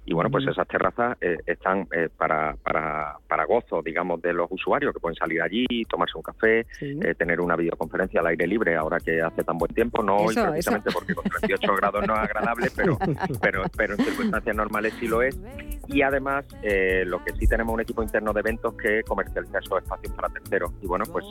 [0.05, 4.51] Y bueno, pues esas terrazas eh, están eh, para, para, para, gozo, digamos, de los
[4.51, 8.75] usuarios que pueden salir allí, tomarse un café, eh, tener una videoconferencia al aire libre
[8.75, 10.03] ahora que hace tan buen tiempo.
[10.03, 12.97] No hoy precisamente porque con 38 grados no es agradable, pero,
[13.41, 15.39] pero, pero en circunstancias normales sí lo es.
[15.87, 16.45] Y además,
[17.05, 20.71] lo que sí tenemos un equipo interno de eventos que comercializa esos espacios para terceros.
[20.81, 21.25] Y bueno, pues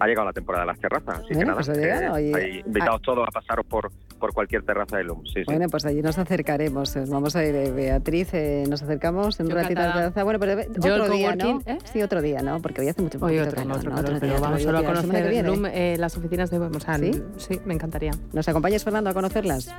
[0.00, 1.20] ha llegado la temporada de las terrazas.
[1.20, 5.22] Así que nada, pues hay invitados todos a pasaros por, por cualquier terraza de LUM.
[5.46, 6.96] bueno, pues allí nos acercaremos.
[7.08, 10.24] Vamos a ir, Beatriz eh, nos acercamos en un ratito a la terraza.
[10.24, 11.60] Bueno, pero otro día, ¿no?
[11.66, 11.78] ¿eh?
[11.92, 12.60] Sí, otro día, ¿no?
[12.60, 15.96] Porque hoy hace mucho Hoy otro, calor, otro, otro, pero vamos solo a conocer eh,
[15.98, 16.56] las oficinas de...
[16.80, 17.22] Sea, ¿Sí?
[17.36, 18.12] sí, me encantaría.
[18.32, 19.72] ¿Nos acompañas, Fernando, a conocerlas?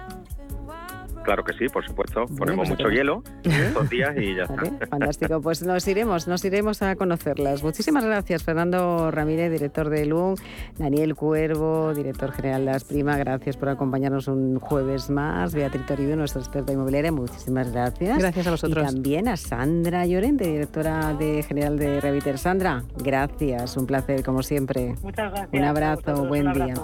[1.28, 2.26] Claro que sí, por supuesto.
[2.38, 4.88] Ponemos pues mucho hielo estos días y ya está.
[4.88, 5.42] Fantástico.
[5.48, 7.62] Pues nos iremos, nos iremos a conocerlas.
[7.62, 10.36] Muchísimas gracias, Fernando Ramírez, director de LUM,
[10.78, 13.18] Daniel Cuervo, director general de Las Prima.
[13.18, 15.54] Gracias por acompañarnos un jueves más.
[15.54, 17.12] Beatriz Toribio, nuestra experta inmobiliaria.
[17.12, 18.20] Muchísimas gracias.
[18.20, 18.84] Gracias a vosotros.
[18.84, 22.38] Y también a Sandra Llorente, directora de general de Reviter.
[22.38, 23.76] Sandra, gracias.
[23.76, 24.96] Un placer, como siempre.
[25.04, 25.54] Muchas gracias.
[25.54, 26.76] Un abrazo, buen día.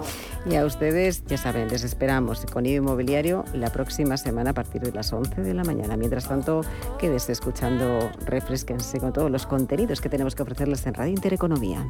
[0.44, 4.82] Y a ustedes, ya saben, les esperamos con IBI Inmobiliario la próxima semana a partir
[4.82, 5.96] de las 11 de la mañana.
[5.96, 6.62] Mientras tanto,
[6.98, 11.86] quédese escuchando, refresquense con todos los contenidos que tenemos que ofrecerles en Radio Intereconomía.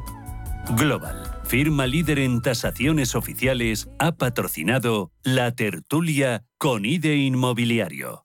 [0.77, 8.24] Global, firma líder en tasaciones oficiales, ha patrocinado la tertulia con IDE Inmobiliario.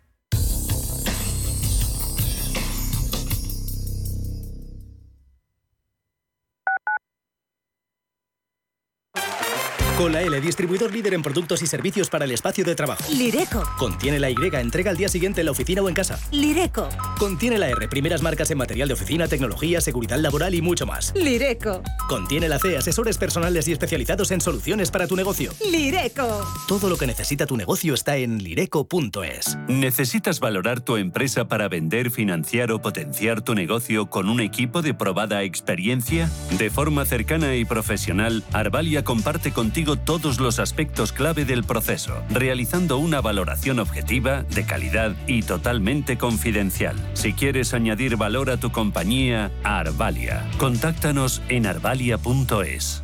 [10.01, 13.03] Con la L, distribuidor líder en productos y servicios para el espacio de trabajo.
[13.15, 13.61] Lireco.
[13.77, 16.19] Contiene la Y, entrega al día siguiente en la oficina o en casa.
[16.31, 16.89] Lireco.
[17.19, 21.13] Contiene la R, primeras marcas en material de oficina, tecnología, seguridad laboral y mucho más.
[21.15, 21.83] Lireco.
[22.09, 25.53] Contiene la C, asesores personales y especializados en soluciones para tu negocio.
[25.69, 26.47] Lireco.
[26.67, 29.55] Todo lo que necesita tu negocio está en lireco.es.
[29.67, 34.95] ¿Necesitas valorar tu empresa para vender, financiar o potenciar tu negocio con un equipo de
[34.95, 36.27] probada experiencia?
[36.57, 42.97] De forma cercana y profesional, Arvalia comparte contigo todos los aspectos clave del proceso, realizando
[42.97, 46.95] una valoración objetiva, de calidad y totalmente confidencial.
[47.13, 50.45] Si quieres añadir valor a tu compañía, Arvalia.
[50.57, 53.03] Contáctanos en arvalia.es.